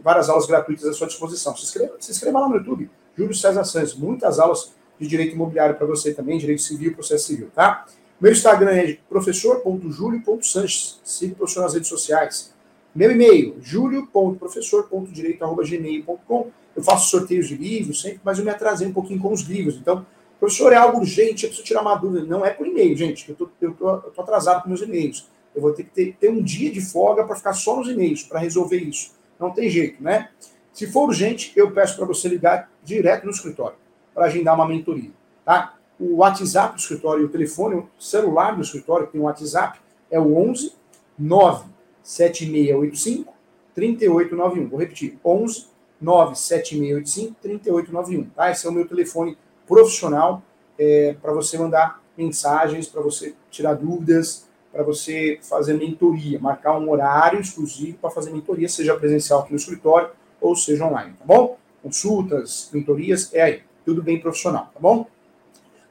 várias 0.02 0.30
aulas 0.30 0.46
gratuitas 0.46 0.86
à 0.86 0.94
sua 0.94 1.06
disposição. 1.06 1.54
Se 1.56 1.64
inscreva, 1.64 1.94
se 2.00 2.10
inscreva 2.10 2.40
lá 2.40 2.48
no 2.48 2.56
YouTube, 2.56 2.90
Júlio 3.16 3.34
César 3.34 3.64
Santos. 3.64 3.94
Muitas 3.94 4.38
aulas 4.38 4.74
de 4.98 5.06
direito 5.06 5.34
imobiliário 5.34 5.76
para 5.76 5.86
você 5.86 6.14
também, 6.14 6.38
direito 6.38 6.62
civil, 6.62 6.94
processo 6.94 7.26
civil, 7.26 7.50
tá? 7.54 7.84
Meu 8.18 8.32
Instagram 8.32 8.70
é 8.70 8.96
professor.julio.sanches. 9.10 10.98
Siga 11.04 11.34
o 11.34 11.36
professor 11.36 11.60
nas 11.60 11.74
redes 11.74 11.90
sociais. 11.90 12.50
Meu 12.94 13.12
e-mail, 13.12 13.58
julio.professor.direito.gmail.com. 13.60 16.50
Eu 16.74 16.82
faço 16.82 17.10
sorteios 17.10 17.46
de 17.46 17.56
livros 17.56 18.00
sempre, 18.00 18.20
mas 18.24 18.38
eu 18.38 18.44
me 18.44 18.50
atrasei 18.50 18.88
um 18.88 18.92
pouquinho 18.92 19.20
com 19.20 19.34
os 19.34 19.42
livros. 19.42 19.76
Então, 19.76 20.06
professor, 20.40 20.72
é 20.72 20.76
algo 20.76 21.00
urgente, 21.00 21.44
eu 21.44 21.50
preciso 21.50 21.66
tirar 21.66 21.82
uma 21.82 21.94
dúvida. 21.94 22.24
Não 22.24 22.42
é 22.42 22.48
por 22.48 22.66
e-mail, 22.66 22.96
gente. 22.96 23.28
Eu 23.28 23.36
tô, 23.36 23.50
eu 23.60 23.74
tô, 23.74 23.90
eu 23.90 24.10
tô 24.10 24.22
atrasado 24.22 24.62
com 24.62 24.70
meus 24.70 24.80
e-mails. 24.80 25.28
Eu 25.54 25.60
vou 25.60 25.74
ter 25.74 25.82
que 25.82 25.90
ter, 25.90 26.16
ter 26.18 26.30
um 26.30 26.42
dia 26.42 26.72
de 26.72 26.80
folga 26.80 27.22
para 27.22 27.36
ficar 27.36 27.52
só 27.52 27.76
nos 27.76 27.86
e-mails, 27.86 28.22
para 28.22 28.40
resolver 28.40 28.78
isso. 28.78 29.10
Não 29.38 29.50
tem 29.50 29.68
jeito, 29.68 30.02
né? 30.02 30.30
Se 30.72 30.86
for 30.86 31.06
urgente, 31.06 31.52
eu 31.54 31.70
peço 31.70 31.96
para 31.96 32.06
você 32.06 32.28
ligar 32.28 32.70
direto 32.82 33.24
no 33.24 33.30
escritório 33.30 33.76
para 34.14 34.24
agendar 34.24 34.54
uma 34.54 34.66
mentoria, 34.66 35.10
tá? 35.44 35.75
O 35.98 36.16
WhatsApp 36.16 36.74
do 36.74 36.80
escritório 36.80 37.22
e 37.22 37.24
o 37.24 37.28
telefone, 37.28 37.76
o 37.76 37.88
celular 37.98 38.54
do 38.54 38.62
escritório, 38.62 39.06
que 39.06 39.12
tem 39.12 39.20
o 39.20 39.24
WhatsApp, 39.24 39.80
é 40.10 40.20
o 40.20 40.36
11 40.36 40.72
97685 41.18 43.34
3891. 43.74 44.68
Vou 44.68 44.78
repetir, 44.78 45.18
11 45.24 45.66
97685 46.00 47.36
3891, 47.40 48.30
tá? 48.30 48.50
Esse 48.50 48.66
é 48.66 48.70
o 48.70 48.72
meu 48.72 48.86
telefone 48.86 49.36
profissional 49.66 50.42
é, 50.78 51.16
para 51.20 51.32
você 51.32 51.58
mandar 51.58 52.02
mensagens, 52.16 52.88
para 52.88 53.00
você 53.00 53.34
tirar 53.50 53.74
dúvidas, 53.74 54.46
para 54.72 54.82
você 54.82 55.38
fazer 55.42 55.74
mentoria, 55.74 56.38
marcar 56.38 56.78
um 56.78 56.90
horário 56.90 57.40
exclusivo 57.40 57.98
para 57.98 58.10
fazer 58.10 58.30
mentoria, 58.30 58.68
seja 58.68 58.94
presencial 58.94 59.40
aqui 59.40 59.52
no 59.52 59.56
escritório 59.56 60.10
ou 60.40 60.54
seja 60.54 60.86
online, 60.86 61.14
tá 61.18 61.24
bom? 61.24 61.56
Consultas, 61.82 62.68
mentorias, 62.72 63.32
é 63.32 63.42
aí. 63.42 63.62
Tudo 63.84 64.02
bem 64.02 64.20
profissional, 64.20 64.70
tá 64.74 64.80
bom? 64.80 65.06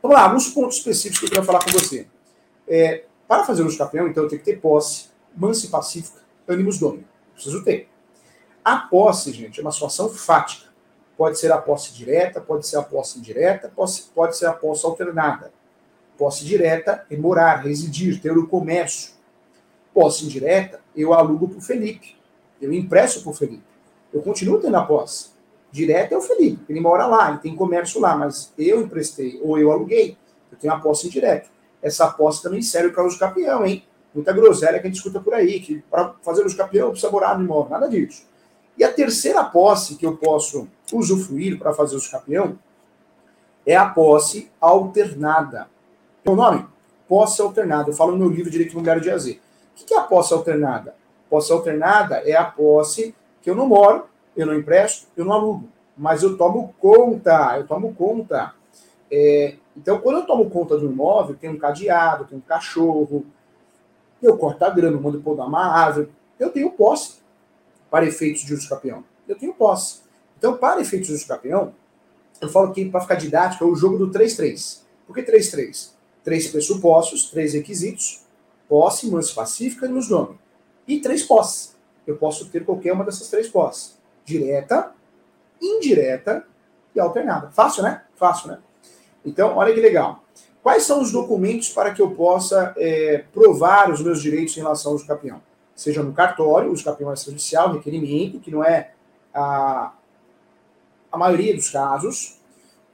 Vamos 0.06 0.18
lá, 0.18 0.26
alguns 0.26 0.50
pontos 0.50 0.78
específicos 0.78 1.18
que 1.18 1.26
eu 1.26 1.32
quero 1.32 1.44
falar 1.44 1.66
com 1.66 1.72
você. 1.72 2.06
É, 2.68 3.06
para 3.28 3.44
fazer 3.44 3.64
o 3.64 3.76
campeão, 3.76 4.08
então, 4.08 4.22
eu 4.22 4.30
tenho 4.30 4.40
que 4.40 4.46
ter 4.46 4.62
posse, 4.62 5.08
mansa 5.36 5.66
e 5.66 5.70
pacífica, 5.70 6.22
ânimos 6.48 6.78
domínio. 6.78 7.08
Preciso 7.34 7.64
ter. 7.64 7.90
A 8.64 8.78
posse, 8.78 9.32
gente, 9.32 9.60
é 9.60 9.64
uma 9.64 9.72
situação 9.72 10.08
fática. 10.08 10.70
Pode 11.18 11.40
ser 11.40 11.52
a 11.52 11.58
posse 11.58 11.92
direta, 11.92 12.40
pode 12.40 12.68
ser 12.68 12.78
a 12.78 12.84
posse 12.84 13.18
indireta, 13.18 13.72
pode, 13.76 14.04
pode 14.14 14.38
ser 14.38 14.46
a 14.46 14.54
posse 14.54 14.86
alternada. 14.86 15.52
Posse 16.20 16.46
direta 16.46 17.04
é 17.10 17.18
morar, 17.18 17.64
residir, 17.64 18.22
ter 18.22 18.38
o 18.38 18.46
comércio. 18.46 19.12
Posse 19.92 20.24
indireta, 20.24 20.82
eu 20.96 21.16
alugo 21.16 21.48
para 21.48 21.58
o 21.58 21.62
Felipe. 21.62 22.16
Eu 22.62 22.72
empresto 22.72 23.24
para 23.24 23.32
o 23.32 23.34
Felipe. 23.34 23.64
Eu 24.14 24.22
continuo 24.22 24.60
tendo 24.60 24.78
a 24.78 24.86
posse. 24.86 25.32
Direta 25.76 26.16
é 26.16 26.18
o 26.18 26.22
Felipe, 26.22 26.64
ele 26.70 26.80
mora 26.80 27.06
lá, 27.06 27.32
ele 27.32 27.40
tem 27.40 27.54
comércio 27.54 28.00
lá, 28.00 28.16
mas 28.16 28.54
eu 28.58 28.80
emprestei 28.80 29.42
ou 29.44 29.60
eu 29.60 29.74
aluguei. 29.74 30.18
Eu 30.50 30.58
tenho 30.58 30.74
a 30.74 30.80
posse 30.80 31.08
indireta. 31.08 31.50
Essa 31.82 32.08
posse 32.08 32.42
também 32.42 32.62
serve 32.62 32.92
para 32.92 33.06
uso 33.06 33.20
campeão, 33.20 33.66
hein? 33.66 33.84
Muita 34.14 34.32
groselha 34.32 34.80
que 34.80 34.88
a 34.88 34.90
gente 34.90 34.96
escuta 34.96 35.20
por 35.20 35.34
aí, 35.34 35.60
que 35.60 35.84
para 35.92 36.14
fazer 36.24 36.46
uso 36.46 36.56
campeão 36.56 36.92
precisa 36.92 37.12
morar 37.12 37.38
no 37.38 37.44
imóvel. 37.44 37.72
Nada 37.72 37.90
disso. 37.90 38.26
E 38.78 38.86
a 38.86 38.94
terceira 38.94 39.44
posse 39.44 39.96
que 39.96 40.06
eu 40.06 40.16
posso 40.16 40.66
usufruir 40.94 41.60
para 41.60 41.74
fazer 41.74 41.98
uso 41.98 42.10
campeão 42.10 42.58
é 43.66 43.76
a 43.76 43.90
posse 43.90 44.50
alternada. 44.62 45.68
O 46.26 46.36
nome? 46.36 46.66
Posse 47.06 47.42
alternada. 47.42 47.90
Eu 47.90 47.94
falo 47.94 48.14
no 48.14 48.20
meu 48.20 48.30
livro 48.30 48.50
Direito 48.50 48.72
Imobiliário 48.72 49.02
de 49.02 49.12
AZ. 49.12 49.28
O 49.28 49.40
que 49.76 49.94
é 49.94 49.98
a 49.98 50.04
posse 50.04 50.34
alternada? 50.34 50.96
Posse 51.30 51.52
alternada 51.52 52.22
é 52.24 52.34
a 52.34 52.46
posse 52.46 53.14
que 53.42 53.50
eu 53.50 53.56
não 53.56 53.68
moro, 53.68 54.06
eu 54.36 54.46
não 54.46 54.56
empresto, 54.56 55.08
eu 55.16 55.26
não 55.26 55.34
alugo, 55.34 55.70
mas 55.98 56.24
eu 56.24 56.38
tomo 56.38 56.74
conta, 56.80 57.58
eu 57.58 57.66
tomo 57.66 57.94
conta. 57.94 58.54
É, 59.10 59.56
então, 59.76 60.00
quando 60.00 60.18
eu 60.18 60.26
tomo 60.26 60.50
conta 60.50 60.78
do 60.78 60.86
imóvel, 60.86 61.36
tem 61.36 61.50
um 61.50 61.58
cadeado, 61.58 62.26
tem 62.26 62.38
um 62.38 62.42
cachorro, 62.42 63.26
eu 64.22 64.38
corto 64.38 64.64
a 64.66 64.70
grama, 64.70 65.00
mando 65.00 65.22
podar 65.22 65.48
uma 65.48 65.66
árvore, 65.66 66.10
eu 66.40 66.52
tenho 66.52 66.72
posse 66.72 67.18
para 67.90 68.06
efeitos 68.06 68.42
de 68.44 68.54
uso 68.54 68.68
campeão. 68.68 69.04
Eu 69.28 69.38
tenho 69.38 69.54
posse. 69.54 70.02
Então, 70.38 70.58
para 70.58 70.82
efeitos 70.82 71.08
de 71.08 71.14
uso 71.14 71.28
campeão, 71.28 71.74
eu 72.42 72.50
falo 72.50 72.74
que, 72.74 72.84
para 72.90 73.02
ficar 73.02 73.16
didático, 73.16 73.64
é 73.64 73.68
o 73.68 73.76
jogo 73.76 73.98
do 73.98 74.10
3-3. 74.10 74.82
Por 75.08 75.16
que 75.16 75.24
3-3? 75.24 75.92
Três 76.24 76.48
pressupostos, 76.48 77.30
três 77.30 77.54
requisitos, 77.54 78.26
posse, 78.68 79.10
manso 79.10 79.34
pacífica 79.36 79.86
e 79.86 79.90
nos 79.90 80.10
nome. 80.10 80.38
E 80.88 81.00
três 81.00 81.24
posses 81.24 81.76
eu 82.06 82.18
posso 82.18 82.46
ter 82.50 82.64
qualquer 82.64 82.94
uma 82.94 83.04
dessas 83.04 83.30
três 83.30 83.48
posses: 83.48 83.98
direta, 84.26 84.92
indireta 85.62 86.46
e 86.94 87.00
alternada. 87.00 87.50
Fácil, 87.52 87.84
né? 87.84 88.04
Fácil, 88.16 88.50
né? 88.50 88.60
Então, 89.24 89.56
olha 89.56 89.74
que 89.74 89.80
legal. 89.80 90.24
Quais 90.62 90.84
são 90.84 91.02
os 91.02 91.12
documentos 91.12 91.70
para 91.70 91.94
que 91.94 92.02
eu 92.02 92.12
possa 92.12 92.74
é, 92.78 93.24
provar 93.32 93.92
os 93.92 94.02
meus 94.02 94.22
direitos 94.22 94.58
em 94.58 94.62
relação 94.62 94.94
ao 94.94 95.00
campeão? 95.00 95.42
Seja 95.76 96.02
no 96.02 96.14
cartório, 96.14 96.72
o 96.72 96.84
campeão 96.84 97.12
é 97.12 97.16
judicial, 97.16 97.74
requerimento, 97.74 98.40
que 98.40 98.50
não 98.50 98.64
é 98.64 98.92
a, 99.34 99.94
a 101.12 101.18
maioria 101.18 101.54
dos 101.54 101.70
casos, 101.70 102.40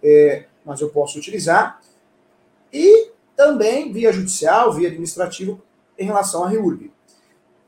é, 0.04 0.46
mas 0.66 0.82
eu 0.82 0.90
posso 0.90 1.18
utilizar. 1.18 1.80
E 2.74 3.12
também 3.36 3.92
via 3.92 4.12
judicial, 4.12 4.74
via 4.74 4.88
administrativo, 4.88 5.62
em 5.98 6.06
relação 6.06 6.44
à 6.44 6.50
REURB. 6.50 6.92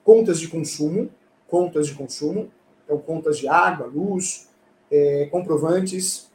Contas 0.04 0.40
de 0.40 0.48
consumo, 0.48 1.10
contas 1.48 1.88
de 1.88 1.94
consumo, 1.94 2.52
então 2.94 3.00
contas 3.00 3.38
de 3.38 3.48
água, 3.48 3.88
luz, 3.88 4.48
é, 4.92 5.28
comprovantes, 5.32 6.30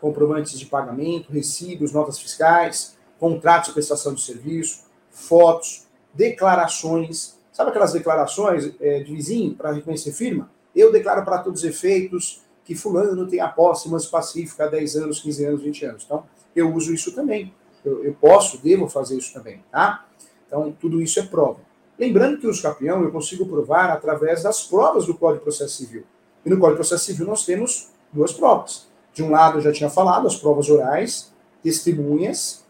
comprovantes 0.00 0.58
de 0.58 0.66
pagamento, 0.66 1.32
recibos, 1.32 1.92
notas 1.92 2.18
fiscais, 2.18 2.96
contratos 3.18 3.68
de 3.68 3.74
prestação 3.74 4.14
de 4.14 4.22
serviço, 4.22 4.84
fotos, 5.10 5.86
declarações. 6.12 7.38
Sabe 7.52 7.70
aquelas 7.70 7.92
declarações 7.92 8.72
é, 8.80 9.00
de 9.00 9.12
vizinho 9.12 9.54
para 9.54 9.72
reconhecer 9.72 10.12
firma? 10.12 10.50
Eu 10.74 10.92
declaro 10.92 11.24
para 11.24 11.38
todos 11.38 11.62
os 11.62 11.68
efeitos 11.68 12.42
que 12.64 12.74
fulano 12.74 13.26
tem 13.26 13.40
a 13.40 13.48
posse 13.48 13.88
pacífica 14.10 14.64
há 14.64 14.68
10 14.68 14.96
anos, 14.96 15.20
15 15.20 15.44
anos, 15.44 15.62
20 15.62 15.84
anos. 15.86 16.04
Então, 16.04 16.24
eu 16.54 16.72
uso 16.72 16.92
isso 16.92 17.14
também. 17.14 17.54
Eu, 17.84 18.04
eu 18.04 18.14
posso, 18.14 18.58
devo 18.58 18.88
fazer 18.88 19.16
isso 19.16 19.32
também, 19.32 19.64
tá? 19.70 20.06
Então, 20.46 20.70
tudo 20.72 21.00
isso 21.00 21.18
é 21.18 21.22
prova. 21.22 21.60
Lembrando 21.98 22.38
que 22.38 22.46
o 22.46 22.62
campeão 22.62 23.02
eu 23.02 23.10
consigo 23.10 23.44
provar 23.44 23.90
através 23.90 24.42
das 24.42 24.62
provas 24.62 25.06
do 25.06 25.14
Código 25.14 25.40
de 25.40 25.44
Processo 25.44 25.76
Civil. 25.76 26.04
E 26.46 26.50
no 26.50 26.56
Código 26.56 26.76
de 26.76 26.88
Processo 26.88 27.04
Civil 27.04 27.26
nós 27.26 27.44
temos 27.44 27.90
duas 28.12 28.32
provas. 28.32 28.86
De 29.12 29.22
um 29.22 29.30
lado, 29.30 29.58
eu 29.58 29.62
já 29.62 29.72
tinha 29.72 29.90
falado, 29.90 30.26
as 30.26 30.36
provas 30.36 30.70
orais, 30.70 31.32
testemunhas, 31.62 32.64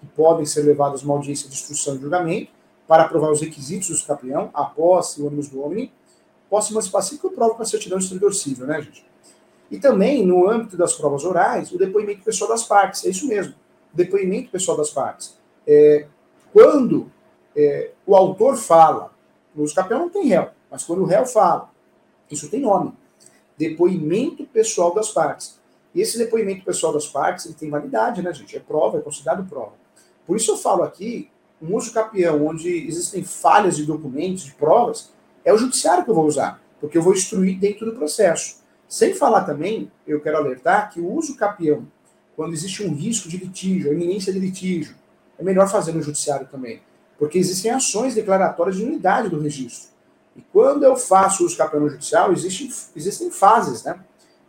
que 0.00 0.06
podem 0.06 0.44
ser 0.44 0.62
levadas 0.62 1.02
a 1.02 1.04
uma 1.04 1.14
audiência 1.14 1.48
de 1.48 1.54
instrução 1.54 1.94
e 1.94 2.00
julgamento, 2.00 2.50
para 2.88 3.08
provar 3.08 3.30
os 3.30 3.40
requisitos 3.40 4.00
do 4.00 4.06
campeão, 4.06 4.50
a 4.52 4.64
posse, 4.64 5.20
o 5.20 5.26
ônibus 5.26 5.48
do 5.48 5.60
homem, 5.60 5.92
posse 6.50 6.72
emancipação 6.72 7.18
que 7.18 7.24
eu 7.24 7.30
provo 7.30 7.54
com 7.54 7.62
a 7.62 7.66
certidão 7.66 7.98
de 7.98 8.14
né, 8.64 8.82
gente? 8.82 9.04
E 9.70 9.78
também, 9.78 10.24
no 10.24 10.48
âmbito 10.48 10.76
das 10.76 10.94
provas 10.94 11.24
orais, 11.24 11.72
o 11.72 11.78
depoimento 11.78 12.22
pessoal 12.22 12.50
das 12.50 12.62
partes, 12.62 13.04
é 13.04 13.10
isso 13.10 13.26
mesmo, 13.26 13.54
depoimento 13.92 14.50
pessoal 14.50 14.76
das 14.76 14.90
partes. 14.90 15.36
É, 15.66 16.06
quando 16.52 17.10
é, 17.56 17.92
o 18.06 18.14
autor 18.14 18.56
fala, 18.56 19.10
no 19.54 19.64
escapião 19.64 20.00
não 20.00 20.10
tem 20.10 20.26
réu, 20.26 20.50
mas 20.70 20.84
quando 20.84 21.02
o 21.02 21.06
réu 21.06 21.24
fala, 21.24 21.70
isso 22.30 22.50
tem 22.50 22.60
nome. 22.60 22.92
Depoimento 23.56 24.44
pessoal 24.44 24.94
das 24.94 25.08
partes. 25.08 25.58
E 25.94 26.02
esse 26.02 26.18
depoimento 26.18 26.62
pessoal 26.64 26.92
das 26.92 27.06
partes, 27.06 27.46
ele 27.46 27.54
tem 27.54 27.70
validade, 27.70 28.20
né, 28.20 28.32
gente? 28.34 28.54
É 28.54 28.60
prova, 28.60 28.98
é 28.98 29.00
considerado 29.00 29.48
prova. 29.48 29.72
Por 30.26 30.36
isso 30.36 30.50
eu 30.50 30.56
falo 30.58 30.82
aqui, 30.82 31.30
um 31.62 31.74
uso 31.74 31.92
capião 31.94 32.46
onde 32.46 32.68
existem 32.86 33.24
falhas 33.24 33.76
de 33.76 33.86
documentos, 33.86 34.44
de 34.44 34.52
provas, 34.52 35.10
é 35.42 35.54
o 35.54 35.56
judiciário 35.56 36.04
que 36.04 36.10
eu 36.10 36.14
vou 36.14 36.26
usar, 36.26 36.60
porque 36.78 36.98
eu 36.98 37.02
vou 37.02 37.14
instruir 37.14 37.58
dentro 37.58 37.86
do 37.86 37.96
processo. 37.96 38.60
Sem 38.86 39.14
falar 39.14 39.44
também, 39.44 39.90
eu 40.06 40.20
quero 40.20 40.36
alertar 40.36 40.92
que 40.92 41.00
o 41.00 41.10
uso 41.10 41.34
capião, 41.36 41.86
quando 42.36 42.52
existe 42.52 42.82
um 42.82 42.94
risco 42.94 43.28
de 43.28 43.38
litígio, 43.38 43.90
a 43.90 43.94
iminência 43.94 44.32
de 44.32 44.38
litígio, 44.38 44.94
é 45.38 45.42
melhor 45.42 45.68
fazer 45.68 45.92
no 45.92 46.02
judiciário 46.02 46.46
também 46.46 46.82
porque 47.18 47.38
existem 47.38 47.70
ações 47.70 48.14
declaratórias 48.14 48.76
de 48.76 48.84
unidade 48.84 49.28
do 49.28 49.40
registro. 49.40 49.90
E 50.36 50.42
quando 50.52 50.84
eu 50.84 50.96
faço 50.96 51.44
o 51.44 51.46
escapamento 51.46 51.92
judicial, 51.92 52.32
existe, 52.32 52.70
existem 52.94 53.30
fases, 53.30 53.84
né? 53.84 53.98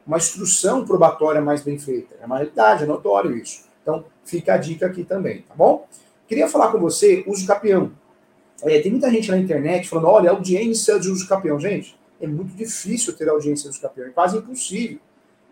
Uma 0.05 0.17
instrução 0.17 0.85
probatória 0.85 1.41
mais 1.41 1.61
bem 1.61 1.79
feita. 1.79 2.15
É 2.21 2.25
uma 2.25 2.37
realidade, 2.37 2.83
é 2.83 2.85
notório 2.85 3.35
isso. 3.37 3.65
Então, 3.81 4.05
fica 4.25 4.53
a 4.53 4.57
dica 4.57 4.85
aqui 4.85 5.03
também, 5.03 5.41
tá 5.43 5.53
bom? 5.55 5.87
Queria 6.27 6.47
falar 6.49 6.71
com 6.71 6.79
você, 6.79 7.23
uso 7.25 7.47
capião. 7.47 7.91
É, 8.63 8.79
tem 8.81 8.91
muita 8.91 9.09
gente 9.09 9.29
na 9.31 9.37
internet 9.37 9.87
falando, 9.87 10.07
olha, 10.07 10.31
audiência 10.31 10.99
de 10.99 11.09
uso 11.09 11.27
capião. 11.27 11.59
Gente, 11.59 11.97
é 12.19 12.27
muito 12.27 12.53
difícil 12.55 13.15
ter 13.15 13.29
audiência 13.29 13.63
de 13.63 13.69
uso 13.69 13.81
capião, 13.81 14.07
é 14.07 14.09
quase 14.09 14.37
impossível. 14.37 14.99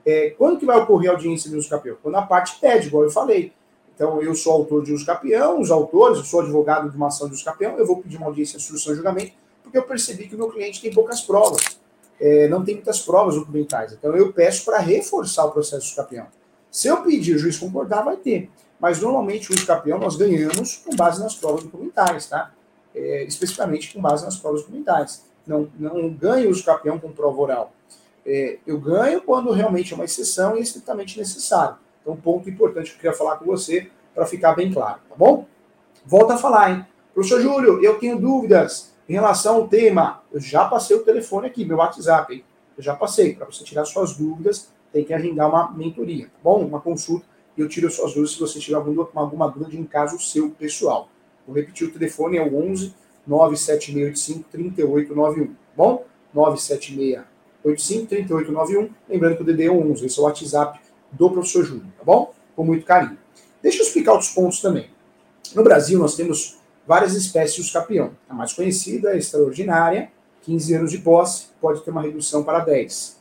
É, 0.06 0.32
quando 0.32 0.60
que 0.60 0.66
vai 0.66 0.78
ocorrer 0.78 1.10
a 1.10 1.14
audiência 1.14 1.50
de 1.50 1.56
uso 1.56 1.70
capião? 1.70 1.98
Quando 2.02 2.16
a 2.16 2.22
parte 2.22 2.60
pede, 2.60 2.88
igual 2.88 3.04
eu 3.04 3.10
falei. 3.10 3.54
Então, 3.96 4.22
eu 4.22 4.36
sou 4.36 4.52
autor 4.52 4.84
de 4.84 4.94
uso 4.94 5.06
capião, 5.06 5.60
os 5.60 5.72
autores, 5.72 6.18
eu 6.18 6.26
sou 6.26 6.42
advogado 6.42 6.90
de 6.90 6.98
uma 6.98 7.08
ação 7.08 7.30
de 7.30 7.34
uso 7.34 7.46
eu 7.78 7.88
vou 7.88 8.02
pedir 8.02 8.18
uma 8.18 8.28
audiência 8.28 8.58
de 8.58 8.64
instrução 8.64 8.92
e 8.92 8.96
julgamento, 8.98 9.32
porque 9.64 9.78
eu 9.78 9.84
percebi 9.84 10.28
que 10.28 10.36
o 10.36 10.38
meu 10.38 10.50
cliente 10.50 10.82
tem 10.82 10.94
poucas 10.94 11.22
provas, 11.22 11.80
é, 12.20 12.48
não 12.50 12.64
tem 12.64 12.76
muitas 12.76 13.00
provas 13.00 13.36
documentais. 13.36 13.94
Então, 13.94 14.14
eu 14.16 14.34
peço 14.34 14.66
para 14.66 14.80
reforçar 14.80 15.46
o 15.46 15.52
processo 15.52 15.88
de 15.88 15.96
capião. 15.96 16.28
Se 16.70 16.90
eu 16.90 17.04
pedir 17.04 17.36
o 17.36 17.40
juiz 17.40 17.58
concordar, 17.58 18.04
vai 18.04 18.18
ter. 18.18 18.50
Mas, 18.78 19.00
normalmente, 19.00 19.50
o 19.50 19.56
uso 19.56 19.66
nós 19.98 20.18
ganhamos 20.18 20.76
com 20.86 20.94
base 20.94 21.22
nas 21.22 21.34
provas 21.34 21.64
documentais, 21.64 22.28
tá? 22.28 22.52
É, 22.94 23.24
especificamente 23.24 23.94
com 23.94 24.02
base 24.02 24.26
nas 24.26 24.36
provas 24.36 24.62
documentais. 24.62 25.24
não, 25.48 25.70
não 25.80 26.10
ganho 26.10 26.50
uso 26.50 26.64
campeão 26.66 27.00
com 27.00 27.12
prova 27.14 27.42
oral. 27.42 27.74
É, 28.26 28.58
eu 28.68 28.78
ganho 28.78 29.22
quando 29.22 29.52
realmente 29.52 29.94
é 29.94 29.96
uma 29.96 30.04
exceção 30.04 30.56
e 30.56 30.60
é 30.60 30.64
estritamente 30.64 31.18
necessário. 31.18 31.78
Então, 32.06 32.14
um 32.14 32.18
ponto 32.18 32.48
importante 32.48 32.92
que 32.92 32.98
eu 32.98 33.02
queria 33.02 33.18
falar 33.18 33.38
com 33.38 33.46
você 33.46 33.90
para 34.14 34.28
ficar 34.28 34.54
bem 34.54 34.72
claro, 34.72 35.00
tá 35.10 35.16
bom? 35.18 35.48
Volta 36.06 36.36
a 36.36 36.38
falar, 36.38 36.72
hein? 36.72 36.86
Professor 37.16 37.42
Júlio, 37.42 37.84
eu 37.84 37.98
tenho 37.98 38.20
dúvidas 38.20 38.94
em 39.10 39.14
relação 39.14 39.56
ao 39.56 39.68
tema. 39.68 40.22
Eu 40.32 40.40
já 40.40 40.66
passei 40.66 40.96
o 40.96 41.04
telefone 41.04 41.48
aqui, 41.48 41.66
meu 41.66 41.78
WhatsApp, 41.78 42.32
hein? 42.32 42.44
Eu 42.78 42.84
já 42.84 42.96
passei. 42.96 43.34
Para 43.34 43.48
você 43.48 43.64
tirar 43.64 43.86
suas 43.86 44.16
dúvidas, 44.16 44.70
tem 44.94 45.04
que 45.04 45.16
agendar 45.16 45.50
uma 45.50 45.72
mentoria, 45.72 46.28
tá 46.28 46.38
bom? 46.44 46.64
Uma 46.64 46.80
consulta. 46.80 47.26
E 47.58 47.62
eu 47.62 47.68
tiro 47.68 47.90
suas 47.90 48.14
dúvidas 48.14 48.34
se 48.34 48.40
você 48.40 48.60
tiver 48.60 48.76
alguma, 48.76 49.10
alguma 49.16 49.50
dúvida 49.50 49.76
em 49.76 49.84
caso 49.84 50.20
seu 50.20 50.52
pessoal. 50.52 51.10
Vou 51.48 51.56
repetir 51.56 51.88
o 51.88 51.92
telefone, 51.92 52.38
é 52.38 52.44
o 52.44 52.56
11 52.56 52.94
97685 53.26 54.50
3891, 54.52 55.48
tá 55.48 55.54
bom? 55.76 56.06
97685 56.34 58.08
3891. 58.08 58.90
Lembrando 59.10 59.38
que 59.38 59.42
o 59.42 59.46
DD 59.46 59.66
é 59.66 59.72
11, 59.72 60.06
esse 60.06 60.20
é 60.20 60.22
o 60.22 60.26
WhatsApp 60.26 60.85
do 61.18 61.30
professor 61.30 61.64
Júlio, 61.64 61.86
tá 61.98 62.04
bom? 62.04 62.34
Com 62.56 62.64
muito 62.64 62.86
carinho. 62.86 63.18
Deixa 63.62 63.80
eu 63.80 63.88
explicar 63.88 64.14
outros 64.14 64.32
pontos 64.32 64.62
também. 64.62 64.90
No 65.54 65.64
Brasil, 65.64 65.98
nós 65.98 66.16
temos 66.16 66.58
várias 66.86 67.14
espécies 67.14 67.56
de 67.56 67.62
escapião. 67.62 68.12
A 68.30 68.34
mais 68.34 68.54
conhecida 68.54 69.14
é 69.14 69.18
extraordinária, 69.18 70.12
15 70.44 70.74
anos 70.76 70.92
de 70.92 71.00
posse, 71.00 71.48
pode 71.60 71.84
ter 71.84 71.92
uma 71.92 72.02
redução 72.02 72.44
para 72.44 72.60
10. 72.60 73.20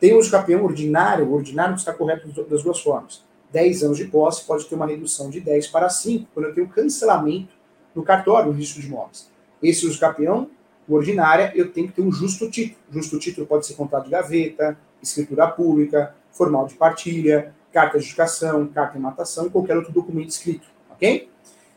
Tem 0.00 0.14
o 0.14 0.20
escapião 0.20 0.64
ordinário, 0.64 1.26
o 1.26 1.32
ordinário 1.32 1.74
está 1.76 1.92
correto 1.92 2.28
das 2.44 2.62
duas 2.62 2.80
formas. 2.80 3.22
10 3.52 3.84
anos 3.84 3.98
de 3.98 4.06
posse 4.06 4.44
pode 4.44 4.64
ter 4.64 4.74
uma 4.74 4.86
redução 4.86 5.30
de 5.30 5.40
10 5.40 5.68
para 5.68 5.88
5, 5.88 6.28
quando 6.34 6.46
eu 6.46 6.54
tenho 6.54 6.68
cancelamento 6.68 7.54
no 7.94 8.02
cartório, 8.02 8.50
no 8.50 8.58
risco 8.58 8.80
de 8.80 8.88
imóveis. 8.88 9.30
Esse 9.62 9.86
uso 9.86 10.00
campeão, 10.00 10.50
o 10.88 10.94
ordinária, 10.94 11.52
eu 11.54 11.72
tenho 11.72 11.86
que 11.86 11.94
ter 11.94 12.02
um 12.02 12.12
justo 12.12 12.50
título. 12.50 12.78
Justo 12.90 13.18
título 13.18 13.46
pode 13.46 13.64
ser 13.66 13.74
contrato 13.74 14.04
de 14.04 14.10
gaveta, 14.10 14.76
escritura 15.00 15.46
pública, 15.46 16.14
formal 16.34 16.66
de 16.66 16.74
partilha, 16.74 17.54
carta 17.72 17.98
de 17.98 18.06
educação, 18.06 18.66
carta 18.68 18.94
de 18.94 19.00
matação, 19.00 19.48
qualquer 19.48 19.76
outro 19.76 19.92
documento 19.92 20.28
escrito, 20.28 20.66
ok? 20.90 21.28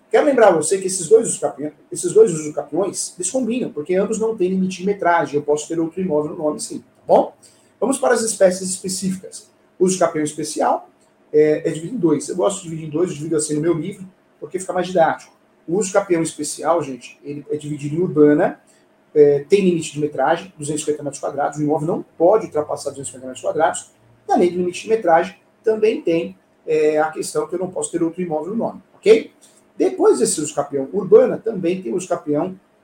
Quero 0.10 0.26
lembrar 0.26 0.52
você 0.52 0.78
que 0.78 0.88
esses 0.88 1.08
dois 1.10 1.40
esses 1.92 2.14
dois 2.14 2.34
usucapiões, 2.34 3.14
eles 3.18 3.30
combinam, 3.30 3.72
porque 3.72 3.96
ambos 3.96 4.20
não 4.20 4.38
têm 4.38 4.50
limite 4.50 4.80
de 4.80 4.86
metragem, 4.86 5.36
eu 5.36 5.42
posso 5.42 5.68
ter 5.68 5.80
outro 5.80 6.00
imóvel 6.02 6.32
no 6.32 6.38
nome 6.38 6.60
sim, 6.60 6.80
tá 6.80 7.04
bom? 7.06 7.34
Vamos 7.80 7.98
para 7.98 8.14
as 8.14 8.22
espécies 8.22 8.70
específicas. 8.70 9.50
O 9.78 9.86
usucapião 9.86 10.24
especial 10.24 10.90
é, 11.32 11.68
é 11.68 11.72
dividido 11.72 11.96
em 11.96 12.00
dois. 12.00 12.30
Eu 12.30 12.36
gosto 12.36 12.58
de 12.58 12.64
dividir 12.64 12.88
em 12.88 12.90
dois, 12.90 13.10
eu 13.10 13.16
divido 13.18 13.36
assim 13.36 13.56
no 13.56 13.62
meu 13.62 13.74
livro, 13.74 14.08
porque 14.40 14.60
fica 14.60 14.74
mais 14.74 14.88
didático. 14.88 15.36
O 15.68 15.78
usucapião 15.78 16.22
especial, 16.24 16.82
gente, 16.82 17.20
ele 17.24 17.46
é 17.52 17.58
dividido 17.58 17.96
em 17.96 18.00
urbana, 18.00 18.62
é, 19.14 19.46
tem 19.50 19.62
limite 19.62 19.94
de 19.94 20.00
metragem, 20.00 20.54
250 20.58 21.04
metros 21.04 21.20
quadrados, 21.20 21.60
o 21.60 21.62
imóvel 21.62 21.88
não 21.88 22.06
pode 22.18 22.46
ultrapassar 22.46 22.92
250 22.92 23.26
metros 23.28 23.42
quadrados, 23.42 23.92
e 24.28 24.32
além 24.32 24.52
do 24.52 24.58
limite 24.58 24.84
de 24.84 24.90
metragem, 24.90 25.38
também 25.64 26.02
tem 26.02 26.38
é, 26.66 27.00
a 27.00 27.10
questão 27.10 27.48
que 27.48 27.56
eu 27.56 27.60
não 27.60 27.70
posso 27.70 27.92
ter 27.92 28.04
outro 28.04 28.22
imóvel 28.22 28.52
no 28.52 28.58
nome, 28.58 28.82
ok? 28.96 29.32
Depois 29.78 30.20
desse 30.20 30.42
uso 30.42 30.56
campeão 30.56 30.90
urbana, 30.92 31.38
também 31.38 31.82
tem 31.82 31.94
o 31.94 31.96
uso 31.96 32.10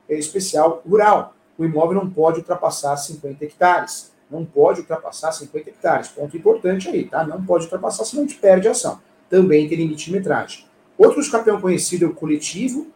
é, 0.08 0.15
especial 0.15 0.82
rural. 0.88 1.36
O 1.58 1.65
imóvel 1.65 1.95
não 1.95 2.10
pode 2.10 2.39
ultrapassar 2.39 2.95
50 2.95 3.43
hectares. 3.43 4.12
Não 4.29 4.45
pode 4.45 4.82
ultrapassar 4.82 5.32
50 5.32 5.69
hectares. 5.69 6.08
Ponto 6.10 6.36
importante 6.36 6.88
aí, 6.88 7.06
tá? 7.06 7.25
Não 7.25 7.43
pode 7.43 7.65
ultrapassar, 7.65 8.06
senão 8.06 8.23
a 8.23 8.27
gente 8.27 8.39
perde 8.39 8.67
a 8.67 8.71
ação. 8.71 8.99
Também 9.29 9.67
tem 9.67 9.77
limite 9.77 10.06
de 10.06 10.12
metragem. 10.12 10.65
Outro 10.97 11.19
uso 11.19 11.32
conhecido 11.60 12.06
é 12.06 12.08
o 12.08 12.13
coletivo, 12.13 12.88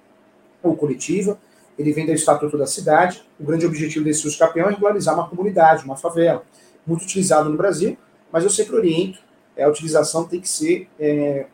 ou 0.61 0.75
coletiva. 0.75 1.39
Ele 1.77 1.91
vem 1.91 2.05
do 2.05 2.11
Estatuto 2.11 2.57
da 2.57 2.65
Cidade. 2.65 3.23
O 3.39 3.43
grande 3.43 3.65
objetivo 3.65 4.05
desse 4.05 4.27
uso 4.27 4.43
é 4.43 4.69
regularizar 4.69 5.15
uma 5.15 5.27
comunidade, 5.27 5.83
uma 5.83 5.95
favela. 5.95 6.43
Muito 6.85 7.03
utilizado 7.03 7.49
no 7.49 7.57
Brasil, 7.57 7.97
mas 8.31 8.43
eu 8.43 8.49
sempre 8.49 8.75
oriento 8.75 9.19
é, 9.57 9.63
a 9.63 9.69
utilização 9.69 10.25
tem 10.25 10.39
que 10.39 10.47
ser 10.47 10.87
é, 10.99 11.47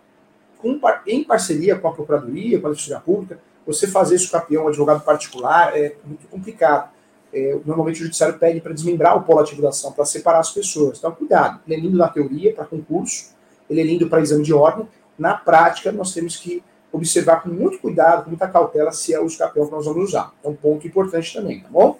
com, 0.58 0.80
em 1.08 1.24
parceria 1.24 1.78
com 1.78 1.88
a 1.88 1.94
Procuradoria, 1.94 2.60
com 2.60 2.68
a 2.68 2.70
Defensoria 2.70 3.00
Pública. 3.00 3.40
Você 3.66 3.88
fazer 3.88 4.16
isso 4.16 4.30
campeão, 4.30 4.66
um 4.66 4.68
advogado 4.68 5.02
particular, 5.04 5.76
é 5.76 5.96
muito 6.06 6.28
complicado. 6.28 6.92
É, 7.34 7.58
normalmente 7.66 8.02
o 8.02 8.04
judiciário 8.04 8.38
pede 8.38 8.60
para 8.60 8.74
desmembrar 8.74 9.18
o 9.18 9.24
polo 9.24 9.40
ativo 9.40 9.62
da 9.62 9.70
ação, 9.70 9.94
para 9.94 10.04
separar 10.04 10.40
as 10.40 10.52
pessoas. 10.52 11.00
Então, 11.00 11.12
cuidado. 11.14 11.62
Ele 11.66 11.76
é 11.76 11.80
lindo 11.80 11.98
na 11.98 12.10
teoria, 12.10 12.54
para 12.54 12.66
concurso, 12.66 13.34
ele 13.70 13.80
é 13.80 13.84
lindo 13.84 14.08
para 14.10 14.22
exame 14.22 14.44
de 14.44 14.54
ordem. 14.54 14.88
Na 15.18 15.34
prática, 15.36 15.92
nós 15.92 16.14
temos 16.14 16.36
que 16.36 16.62
observar 16.92 17.42
com 17.42 17.50
muito 17.50 17.80
cuidado, 17.80 18.26
com 18.26 18.30
muita 18.30 18.48
cautela, 18.48 18.92
se 18.92 19.14
é 19.14 19.20
o 19.20 19.26
escapeão 19.26 19.66
que 19.66 19.72
nós 19.72 19.86
vamos 19.86 20.10
usar. 20.10 20.34
É 20.44 20.50
um 20.50 20.54
ponto 20.54 20.86
importante 20.86 21.34
também, 21.34 21.62
tá 21.62 21.70
bom? 21.72 21.98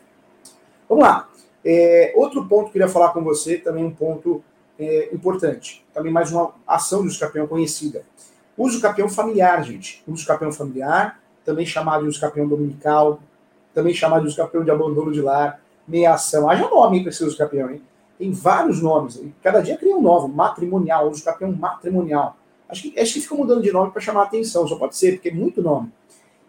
Vamos 0.88 1.04
lá. 1.04 1.30
É, 1.66 2.14
outro 2.16 2.46
ponto 2.46 2.64
que 2.64 2.70
eu 2.70 2.74
queria 2.74 2.90
falar 2.90 3.10
com 3.10 3.24
você, 3.24 3.58
também 3.58 3.84
um 3.84 3.92
ponto 3.92 4.44
é, 4.80 5.10
importante. 5.14 5.86
Também 5.94 6.12
mais 6.12 6.32
uma 6.32 6.54
ação 6.68 7.02
do 7.02 7.08
escapeão 7.08 7.48
conhecida. 7.48 8.04
Uso 8.58 8.82
capião 8.82 9.10
familiar, 9.10 9.64
gente. 9.64 10.04
Uso 10.08 10.26
capião 10.26 10.52
familiar, 10.52 11.20
também 11.44 11.66
chamado 11.66 12.04
de 12.04 12.10
uso 12.10 12.20
capião 12.20 12.48
dominical, 12.48 13.20
também 13.74 13.94
chamado 13.94 14.22
de 14.22 14.28
uso 14.28 14.38
capião 14.38 14.64
de 14.64 14.72
abandono 14.72 15.12
de 15.12 15.22
lar, 15.22 15.62
meiação. 15.88 16.50
Haja 16.50 16.70
nome 16.70 17.02
para 17.02 17.10
esse 17.10 17.24
uso 17.24 17.38
capião, 17.38 17.70
hein? 17.70 17.82
Tem 18.18 18.32
vários 18.32 18.82
nomes. 18.82 19.22
Cada 19.42 19.60
dia 19.62 19.78
cria 19.78 19.96
um 19.96 20.02
novo. 20.02 20.28
Matrimonial, 20.28 21.10
uso 21.10 21.24
capião 21.24 21.52
matrimonial. 21.52 22.38
Acho 22.70 22.84
que, 22.84 23.00
acho 23.00 23.14
que 23.14 23.22
fica 23.22 23.36
mudando 23.36 23.62
de 23.62 23.72
nome 23.72 23.92
para 23.92 24.02
chamar 24.02 24.22
a 24.22 24.24
atenção, 24.24 24.68
só 24.68 24.76
pode 24.76 24.96
ser, 24.96 25.14
porque 25.14 25.30
é 25.30 25.34
muito 25.34 25.62
nome. 25.62 25.92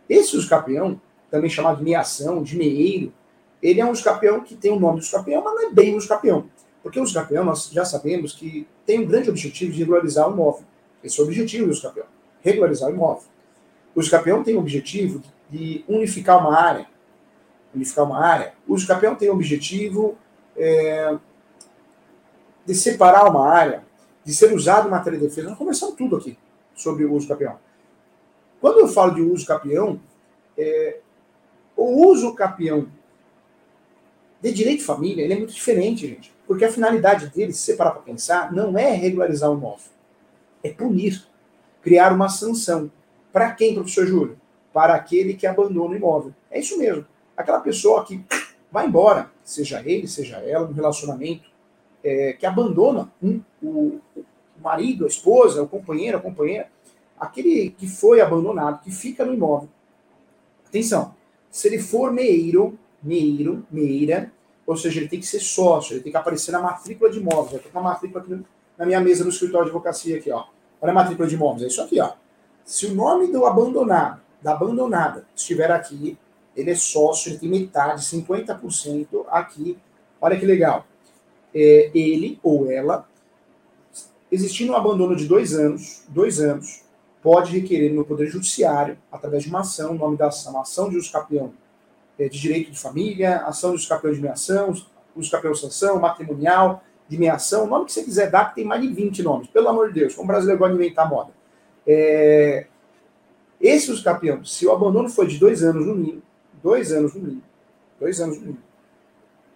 Esse 0.08 0.36
uso 0.36 0.48
capião, 0.48 1.00
também 1.30 1.50
chamado 1.50 1.78
de 1.78 1.84
meiação, 1.84 2.42
de 2.42 2.56
meeiro, 2.56 3.12
ele 3.62 3.80
é 3.80 3.84
um 3.84 3.90
uso 3.90 4.04
capião 4.04 4.40
que 4.40 4.54
tem 4.54 4.70
o 4.70 4.78
nome 4.78 4.98
do 4.98 5.02
uso 5.02 5.10
capião, 5.10 5.42
mas 5.42 5.54
não 5.54 5.68
é 5.68 5.70
bem 5.72 5.96
uso 5.96 6.06
capião. 6.06 6.44
Porque 6.84 7.00
o 7.00 7.12
capião, 7.14 7.46
nós 7.46 7.70
já 7.70 7.82
sabemos 7.82 8.34
que 8.34 8.68
tem 8.84 9.00
um 9.00 9.06
grande 9.06 9.30
objetivo 9.30 9.72
de 9.72 9.78
regularizar 9.78 10.28
o 10.28 10.34
imóvel. 10.34 10.66
Esse 11.02 11.18
é 11.18 11.22
o 11.22 11.26
objetivo 11.26 11.64
do 11.64 11.72
escapião, 11.72 12.04
regularizar 12.42 12.90
o 12.90 12.92
imóvel. 12.92 13.24
O 13.94 14.00
escapião 14.00 14.44
tem 14.44 14.54
o 14.54 14.58
objetivo 14.58 15.22
de 15.48 15.82
unificar 15.88 16.38
uma 16.38 16.54
área. 16.54 16.86
Unificar 17.74 18.04
uma 18.04 18.22
área. 18.22 18.52
O 18.68 18.76
escapião 18.76 19.14
tem 19.14 19.30
o 19.30 19.32
objetivo 19.32 20.18
é, 20.54 21.16
de 22.66 22.74
separar 22.74 23.30
uma 23.30 23.48
área, 23.48 23.82
de 24.22 24.34
ser 24.34 24.52
usado 24.52 24.86
em 24.86 24.90
matéria 24.90 25.18
de 25.18 25.24
defesa. 25.26 25.48
Nós 25.48 25.58
conversamos 25.58 25.94
tudo 25.94 26.16
aqui 26.16 26.36
sobre 26.74 27.06
o 27.06 27.14
uso 27.14 27.26
capião. 27.26 27.58
Quando 28.60 28.80
eu 28.80 28.88
falo 28.88 29.14
de 29.14 29.22
uso 29.22 29.46
capião, 29.46 29.98
é, 30.58 30.98
o 31.74 32.08
uso 32.10 32.34
capião 32.34 32.86
de 34.50 34.56
direito 34.56 34.80
de 34.80 34.84
família 34.84 35.22
ele 35.22 35.34
é 35.34 35.38
muito 35.38 35.54
diferente, 35.54 36.06
gente. 36.06 36.32
Porque 36.46 36.64
a 36.64 36.72
finalidade 36.72 37.28
dele, 37.28 37.52
se 37.52 37.60
você 37.60 37.74
parar 37.74 37.92
para 37.92 38.02
pensar, 38.02 38.52
não 38.52 38.76
é 38.78 38.90
regularizar 38.92 39.50
o 39.50 39.54
imóvel 39.54 39.94
é 40.64 40.70
punir, 40.70 41.22
criar 41.82 42.12
uma 42.12 42.28
sanção. 42.30 42.90
Para 43.30 43.52
quem, 43.52 43.74
professor 43.74 44.06
Júlio? 44.06 44.38
Para 44.72 44.94
aquele 44.94 45.34
que 45.34 45.46
abandona 45.46 45.90
o 45.90 45.96
imóvel. 45.96 46.34
É 46.50 46.58
isso 46.58 46.78
mesmo. 46.78 47.06
Aquela 47.36 47.60
pessoa 47.60 48.04
que 48.04 48.24
vai 48.72 48.86
embora, 48.86 49.30
seja 49.44 49.82
ele, 49.84 50.08
seja 50.08 50.38
ela, 50.38 50.66
no 50.66 50.72
relacionamento, 50.72 51.50
é, 52.02 52.32
que 52.32 52.46
abandona 52.46 53.12
um, 53.22 53.40
o, 53.62 54.00
o 54.16 54.24
marido, 54.60 55.04
a 55.04 55.08
esposa, 55.08 55.62
o 55.62 55.68
companheiro, 55.68 56.16
a 56.16 56.20
companheira, 56.20 56.68
aquele 57.20 57.70
que 57.70 57.86
foi 57.86 58.20
abandonado, 58.20 58.82
que 58.82 58.90
fica 58.90 59.24
no 59.24 59.34
imóvel. 59.34 59.68
Atenção, 60.66 61.14
se 61.50 61.68
ele 61.68 61.78
for 61.78 62.12
meiro, 62.12 62.78
meiro, 63.04 63.66
meira, 63.70 64.32
ou 64.66 64.76
seja, 64.76 64.98
ele 64.98 65.08
tem 65.08 65.20
que 65.20 65.26
ser 65.26 65.40
sócio, 65.40 65.94
ele 65.94 66.02
tem 66.02 66.10
que 66.10 66.16
aparecer 66.16 66.50
na 66.50 66.60
matrícula 66.60 67.10
de 67.10 67.18
imóveis. 67.18 67.52
Eu 67.52 67.56
estou 67.58 67.70
com 67.70 67.78
uma 67.78 67.90
matrícula 67.90 68.22
aqui 68.22 68.42
na 68.78 68.86
minha 68.86 69.00
mesa 69.00 69.22
no 69.22 69.30
escritório 69.30 69.66
de 69.66 69.70
advocacia 69.70 70.16
aqui, 70.16 70.30
ó. 70.30 70.44
Olha 70.80 70.90
a 70.90 70.94
matrícula 70.94 71.28
de 71.28 71.34
imóveis, 71.34 71.62
é 71.62 71.66
isso 71.66 71.82
aqui, 71.82 72.00
ó. 72.00 72.12
Se 72.64 72.86
o 72.86 72.94
nome 72.94 73.30
do 73.30 73.44
abandonado, 73.44 74.22
da 74.42 74.52
abandonada, 74.52 75.26
estiver 75.36 75.70
aqui, 75.70 76.16
ele 76.56 76.70
é 76.70 76.74
sócio, 76.74 77.30
ele 77.30 77.38
tem 77.38 77.48
metade, 77.48 78.02
50% 78.02 79.26
aqui. 79.28 79.78
Olha 80.20 80.38
que 80.38 80.46
legal. 80.46 80.86
É, 81.54 81.90
ele 81.94 82.38
ou 82.42 82.70
ela, 82.70 83.06
existindo 84.32 84.72
um 84.72 84.76
abandono 84.76 85.14
de 85.14 85.26
dois 85.26 85.54
anos, 85.54 86.04
dois 86.08 86.40
anos, 86.40 86.82
pode 87.22 87.58
requerer 87.58 87.92
no 87.92 88.04
Poder 88.04 88.26
Judiciário, 88.26 88.98
através 89.12 89.42
de 89.42 89.50
uma 89.50 89.60
ação, 89.60 89.92
o 89.92 89.94
nome 89.94 90.16
da 90.16 90.28
ação, 90.28 90.58
ação 90.60 90.88
de 90.88 90.96
uso 90.96 91.12
capião 91.12 91.52
é, 91.52 91.63
de 92.18 92.28
direito 92.28 92.70
de 92.70 92.78
família, 92.78 93.38
ação 93.38 93.70
de 93.70 93.76
uso 93.76 93.88
capião 93.88 94.12
de 94.12 94.20
meação, 94.20 94.72
uso 95.16 95.30
capião 95.30 95.54
sanção, 95.54 95.98
matrimonial, 95.98 96.82
de 97.08 97.18
meação, 97.18 97.64
o 97.64 97.66
nome 97.66 97.86
que 97.86 97.92
você 97.92 98.02
quiser 98.02 98.30
dar, 98.30 98.50
que 98.50 98.56
tem 98.56 98.64
mais 98.64 98.80
de 98.80 98.88
20 98.88 99.22
nomes, 99.22 99.48
pelo 99.48 99.68
amor 99.68 99.88
de 99.92 100.00
Deus, 100.00 100.14
como 100.14 100.24
o 100.24 100.28
brasileiro 100.28 100.58
gosta 100.58 100.74
de 100.74 100.82
inventar 100.82 101.08
moda. 101.08 101.30
É... 101.86 102.66
Esse 103.60 103.90
os 103.90 104.02
campeão, 104.02 104.44
se 104.44 104.66
o 104.66 104.72
abandono 104.72 105.08
foi 105.08 105.26
de 105.26 105.38
dois 105.38 105.62
anos 105.62 105.86
no 105.86 105.94
mínimo, 105.94 106.22
dois 106.62 106.92
anos 106.92 107.14
no 107.14 107.20
mínimo, 107.20 107.42
dois 107.98 108.20
anos 108.20 108.36
no 108.36 108.42
mínimo, 108.42 108.62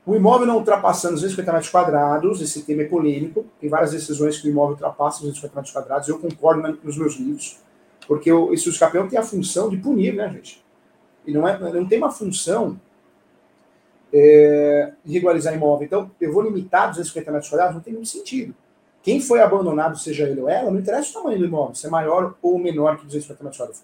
o 0.07 0.15
imóvel 0.15 0.47
não 0.47 0.57
ultrapassando 0.57 1.15
os 1.15 1.21
250 1.21 1.53
metros 1.53 1.71
quadrados, 1.71 2.41
esse 2.41 2.63
tema 2.63 2.83
é 2.83 2.87
polêmico, 2.87 3.45
tem 3.61 3.69
várias 3.69 3.91
decisões 3.91 4.39
que 4.39 4.49
o 4.49 4.51
imóvel 4.51 4.73
ultrapassa 4.73 5.19
os 5.19 5.25
250 5.25 5.57
metros 5.57 5.73
quadrados, 5.73 6.09
eu 6.09 6.19
concordo 6.19 6.79
nos 6.83 6.97
meus 6.97 7.17
livros, 7.17 7.59
porque 8.07 8.31
esse 8.53 8.69
usucapião 8.69 9.07
tem 9.07 9.19
a 9.19 9.23
função 9.23 9.69
de 9.69 9.77
punir, 9.77 10.15
né, 10.15 10.31
gente? 10.31 10.65
E 11.29 11.33
não, 11.33 11.47
é, 11.47 11.59
não 11.59 11.87
tem 11.87 11.99
uma 11.99 12.11
função 12.11 12.81
é, 14.11 14.93
regularizar 15.07 15.55
imóvel. 15.55 15.85
Então, 15.85 16.11
eu 16.19 16.33
vou 16.33 16.43
limitar 16.43 16.89
250 16.89 17.31
metros 17.31 17.51
quadrados, 17.51 17.75
não 17.75 17.83
tem 17.83 17.93
nenhum 17.93 18.07
sentido. 18.07 18.55
Quem 19.03 19.21
foi 19.21 19.43
abandonado, 19.43 19.99
seja 19.99 20.27
ele 20.27 20.41
ou 20.41 20.49
ela, 20.49 20.71
não 20.71 20.81
interessa 20.81 21.11
o 21.11 21.23
tamanho 21.23 21.39
do 21.39 21.45
imóvel, 21.45 21.75
se 21.75 21.87
é 21.87 21.91
maior 21.91 22.35
ou 22.41 22.59
menor 22.59 22.97
que 22.97 23.05
250 23.05 23.45
metros 23.45 23.59
quadrados. 23.59 23.83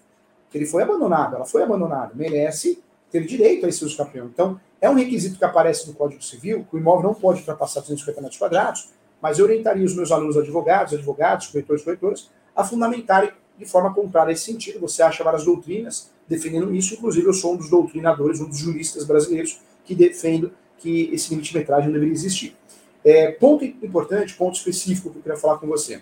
Ele 0.51 0.65
foi 0.65 0.81
abandonado, 0.81 1.35
ela 1.35 1.45
foi 1.45 1.61
abandonada, 1.61 2.13
merece 2.15 2.81
ter 3.11 3.23
direito 3.27 3.67
a 3.67 3.69
esse 3.69 3.85
uso 3.85 3.95
campeão. 3.95 4.25
Então, 4.25 4.59
é 4.81 4.89
um 4.89 4.95
requisito 4.95 5.37
que 5.37 5.45
aparece 5.45 5.87
no 5.87 5.93
Código 5.93 6.23
Civil, 6.23 6.65
que 6.67 6.75
o 6.75 6.79
imóvel 6.79 7.03
não 7.03 7.13
pode 7.13 7.41
ultrapassar 7.41 7.81
250 7.81 8.21
metros 8.21 8.39
quadrados, 8.39 8.89
mas 9.21 9.37
eu 9.37 9.45
orientaria 9.45 9.85
os 9.85 9.95
meus 9.95 10.11
alunos 10.11 10.35
advogados, 10.35 10.93
advogados, 10.93 11.45
corretores, 11.45 11.83
corretoras, 11.83 12.31
a 12.55 12.63
fundamentarem 12.63 13.31
de 13.57 13.65
forma 13.65 13.93
contrária 13.93 14.29
a 14.29 14.33
esse 14.33 14.43
sentido. 14.43 14.79
Você 14.79 15.01
acha 15.01 15.23
várias 15.23 15.45
doutrinas 15.45 16.09
defendendo 16.27 16.73
isso, 16.73 16.95
inclusive 16.95 17.27
eu 17.27 17.33
sou 17.33 17.53
um 17.53 17.57
dos 17.57 17.69
doutrinadores, 17.69 18.39
um 18.39 18.49
dos 18.49 18.57
juristas 18.57 19.05
brasileiros 19.05 19.59
que 19.83 19.93
defendo 19.93 20.51
que 20.79 21.09
esse 21.13 21.29
limite 21.29 21.51
de 21.51 21.59
metragem 21.59 21.85
não 21.85 21.93
deveria 21.93 22.13
existir. 22.13 22.55
É, 23.03 23.31
ponto 23.31 23.63
importante, 23.63 24.33
ponto 24.33 24.55
específico 24.55 25.11
que 25.11 25.17
eu 25.17 25.21
queria 25.21 25.37
falar 25.37 25.57
com 25.57 25.67
você. 25.67 26.01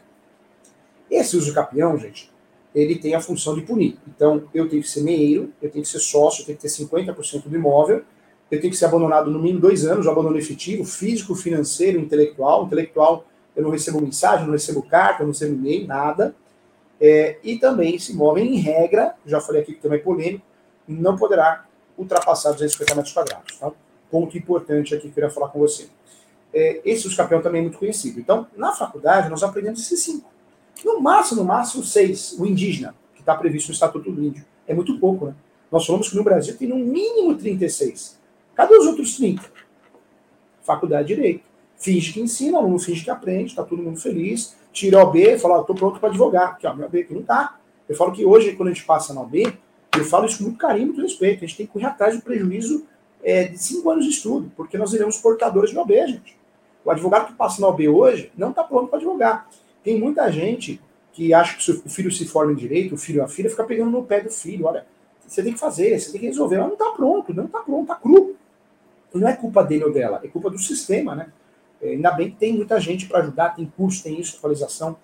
Esse 1.12 1.36
uso 1.36 1.54
capião, 1.54 1.98
gente, 1.98 2.32
ele 2.74 2.96
tem 2.96 3.14
a 3.14 3.22
função 3.22 3.54
de 3.54 3.62
punir. 3.62 3.98
Então, 4.08 4.48
eu 4.54 4.68
tenho 4.68 4.82
que 4.82 4.90
ser 4.90 5.02
meeiro, 5.02 5.52
eu 5.62 5.70
tenho 5.70 5.84
que 5.84 5.90
ser 5.90 6.00
sócio, 6.00 6.42
eu 6.42 6.46
tenho 6.46 6.58
que 6.58 6.62
ter 6.62 6.70
50% 6.70 7.44
do 7.44 7.56
imóvel, 7.56 8.04
eu 8.50 8.60
tenho 8.60 8.72
que 8.72 8.78
ser 8.78 8.86
abandonado 8.86 9.30
no 9.30 9.40
mínimo 9.40 9.60
dois 9.60 9.86
anos, 9.86 10.06
o 10.06 10.10
abandono 10.10 10.38
efetivo, 10.38 10.86
físico, 10.86 11.36
financeiro, 11.36 12.00
intelectual. 12.00 12.66
Intelectual, 12.66 13.26
eu 13.56 13.64
não 13.64 13.70
recebo 13.70 14.02
mensagem, 14.02 14.46
não 14.46 14.54
recebo 14.54 14.82
carta, 14.82 15.24
não 15.24 15.32
recebo 15.32 15.56
e-mail, 15.56 15.88
nada. 15.88 16.36
É, 17.06 17.38
e 17.44 17.60
também 17.60 17.96
esse 17.96 18.14
imóvel, 18.14 18.46
em 18.46 18.56
regra, 18.56 19.14
já 19.26 19.42
falei 19.42 19.62
aqui 19.62 19.74
que 19.74 19.82
também 19.82 20.00
é 20.00 20.02
polêmico, 20.02 20.46
não 20.88 21.18
poderá 21.18 21.66
ultrapassar 21.98 22.54
250 22.54 22.96
metros 22.96 23.14
quadrados. 23.14 23.60
Tá? 23.60 23.74
Ponto 24.10 24.38
importante 24.38 24.96
aqui 24.96 25.02
que 25.02 25.10
eu 25.10 25.14
queria 25.14 25.30
falar 25.30 25.50
com 25.50 25.60
você. 25.60 25.90
É, 26.54 26.80
esse 26.86 27.14
campeão 27.14 27.42
também 27.42 27.60
é 27.60 27.64
muito 27.64 27.78
conhecido. 27.78 28.22
Então, 28.22 28.48
na 28.56 28.72
faculdade, 28.72 29.30
nós 29.30 29.44
aprendemos 29.44 29.82
esses 29.82 30.02
cinco. 30.02 30.32
No 30.86 31.02
máximo, 31.02 31.42
no 31.42 31.46
máximo, 31.46 31.84
seis. 31.84 32.40
O 32.40 32.46
indígena, 32.46 32.96
que 33.16 33.20
está 33.20 33.36
previsto 33.36 33.68
no 33.68 33.74
Estatuto 33.74 34.10
do 34.10 34.24
Índio. 34.24 34.46
É 34.66 34.74
muito 34.74 34.98
pouco, 34.98 35.26
né? 35.26 35.36
Nós 35.70 35.86
falamos 35.86 36.08
que 36.08 36.16
no 36.16 36.24
Brasil 36.24 36.56
tem 36.58 36.70
no 36.70 36.78
mínimo 36.78 37.36
36. 37.36 38.18
Cadê 38.56 38.78
os 38.78 38.88
outros 38.88 39.18
30? 39.18 39.44
Faculdade 40.62 41.10
de 41.10 41.16
Direito. 41.16 41.44
Finge 41.76 42.14
que 42.14 42.22
ensina, 42.22 42.60
aluno 42.60 42.80
finge 42.80 43.04
que 43.04 43.10
aprende, 43.10 43.48
está 43.48 43.64
todo 43.64 43.84
mundo 43.84 44.00
feliz. 44.00 44.56
Tira 44.74 44.98
o 44.98 45.02
OB, 45.04 45.38
fala, 45.38 45.62
estou 45.62 45.76
pronto 45.76 46.00
para 46.00 46.10
advogar. 46.10 46.50
Aqui, 46.50 46.68
ó, 46.68 46.74
meu 46.74 46.88
OB 46.88 47.00
aqui 47.00 47.14
não 47.14 47.22
está. 47.22 47.58
Eu 47.88 47.96
falo 47.96 48.12
que 48.12 48.26
hoje, 48.26 48.54
quando 48.54 48.70
a 48.70 48.74
gente 48.74 48.84
passa 48.84 49.14
na 49.14 49.22
OB, 49.22 49.54
eu 49.96 50.04
falo 50.04 50.26
isso 50.26 50.40
com 50.40 50.46
muito 50.46 50.58
carinho, 50.58 50.88
muito 50.88 51.02
respeito. 51.02 51.46
A 51.46 51.48
gente 51.48 51.58
tem 51.58 51.66
que 51.66 51.72
correr 51.72 51.86
atrás 51.86 52.16
do 52.16 52.24
prejuízo 52.24 52.86
é, 53.24 53.46
de 53.46 53.58
cinco 53.58 53.90
anos 53.90 54.04
de 54.04 54.12
estudo, 54.12 54.52
porque 54.58 54.78
nós 54.78 54.92
iremos 54.92 55.18
portadores 55.18 55.70
de 55.70 55.78
OB, 55.78 55.94
gente. 56.08 56.36
O 56.84 56.92
advogado 56.92 57.28
que 57.28 57.34
passa 57.34 57.62
na 57.62 57.68
OB 57.68 57.88
hoje 57.88 58.32
não 58.36 58.50
está 58.50 58.64
pronto 58.64 58.88
para 58.88 58.98
advogar. 58.98 59.48
Tem 59.84 59.98
muita 60.00 60.30
gente 60.32 60.82
que 61.14 61.34
acha 61.34 61.56
que 61.56 61.64
se 61.64 61.72
o 61.72 61.90
filho 61.90 62.12
se 62.12 62.26
forma 62.26 62.52
em 62.52 62.56
direito, 62.56 62.96
o 62.96 62.98
filho 62.98 63.20
ou 63.20 63.26
a 63.26 63.30
filha, 63.30 63.50
fica 63.50 63.64
pegando 63.64 63.92
no 63.92 64.04
pé 64.04 64.22
do 64.22 64.32
filho. 64.32 64.66
Olha, 64.66 64.86
você 65.26 65.44
tem 65.44 65.54
que 65.54 65.60
fazer, 65.60 65.98
você 66.00 66.12
tem 66.12 66.20
que 66.20 66.28
resolver. 66.28 66.58
Mas 66.58 66.68
não 66.68 66.74
está 66.74 66.90
pronto, 66.92 67.34
não 67.34 67.46
está 67.46 67.60
pronto, 67.60 67.84
está 67.84 67.96
cru. 67.96 68.36
E 69.14 69.18
não 69.20 69.28
é 69.28 69.36
culpa 69.36 69.64
dele 69.64 69.84
ou 69.84 69.94
dela, 69.94 70.20
é 70.24 70.28
culpa 70.28 70.50
do 70.50 70.58
sistema, 70.58 71.16
né? 71.16 71.32
É, 71.84 71.90
ainda 71.90 72.12
bem 72.12 72.32
que 72.32 72.38
tem 72.38 72.54
muita 72.54 72.80
gente 72.80 73.08
para 73.08 73.20
ajudar, 73.20 73.50
tem 73.50 73.66
curso, 73.66 74.02
tem 74.02 74.20
isso, 74.20 74.38
atualização. 74.38 74.96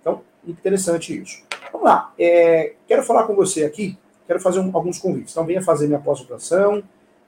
Então, 0.00 0.20
interessante 0.46 1.18
isso. 1.18 1.42
Vamos 1.72 1.88
lá. 1.88 2.12
É, 2.18 2.74
quero 2.86 3.02
falar 3.02 3.26
com 3.26 3.34
você 3.34 3.64
aqui, 3.64 3.98
quero 4.26 4.38
fazer 4.38 4.60
um, 4.60 4.70
alguns 4.74 4.98
convites. 4.98 5.32
Então, 5.32 5.46
venha 5.46 5.62
fazer 5.62 5.86
minha 5.86 5.98
pós-graduação, 5.98 6.82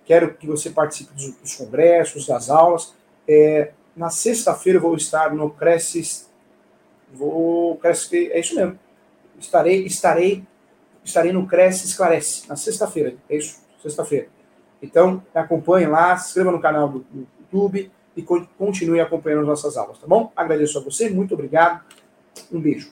quero 0.05 0.35
que 0.35 0.47
você 0.47 0.69
participe 0.69 1.15
dos, 1.15 1.35
dos 1.35 1.55
congressos, 1.57 2.27
das 2.27 2.51
aulas. 2.51 2.95
É, 3.27 3.73
na 3.97 4.11
sexta-feira 4.11 4.77
eu 4.77 4.83
vou 4.83 4.95
estar 4.95 5.35
no 5.35 5.51
Cresce. 5.51 6.27
Vou. 7.13 7.77
Cresce, 7.79 8.31
é 8.31 8.39
isso 8.39 8.55
mesmo. 8.55 8.79
Estarei, 9.39 9.87
estarei, 9.87 10.45
estarei 11.03 11.33
no 11.33 11.47
Cresce 11.47 11.87
Esclarece, 11.87 12.47
na 12.47 12.57
sexta-feira. 12.57 13.15
É 13.31 13.37
isso, 13.37 13.61
sexta-feira. 13.83 14.29
Então, 14.83 15.23
acompanhe 15.35 15.87
lá, 15.87 16.17
se 16.19 16.29
inscreva 16.29 16.53
no 16.53 16.61
canal 16.61 16.89
do, 16.89 16.99
do 17.01 17.27
YouTube 17.41 17.91
e 18.21 18.47
continue 18.59 19.01
acompanhando 19.01 19.43
as 19.43 19.47
nossas 19.47 19.77
aulas, 19.77 19.99
tá 19.99 20.07
bom? 20.07 20.33
Agradeço 20.37 20.79
a 20.79 20.83
você, 20.83 21.09
muito 21.11 21.35
obrigado. 21.35 21.83
Um 22.53 22.61
beijo. 22.61 22.91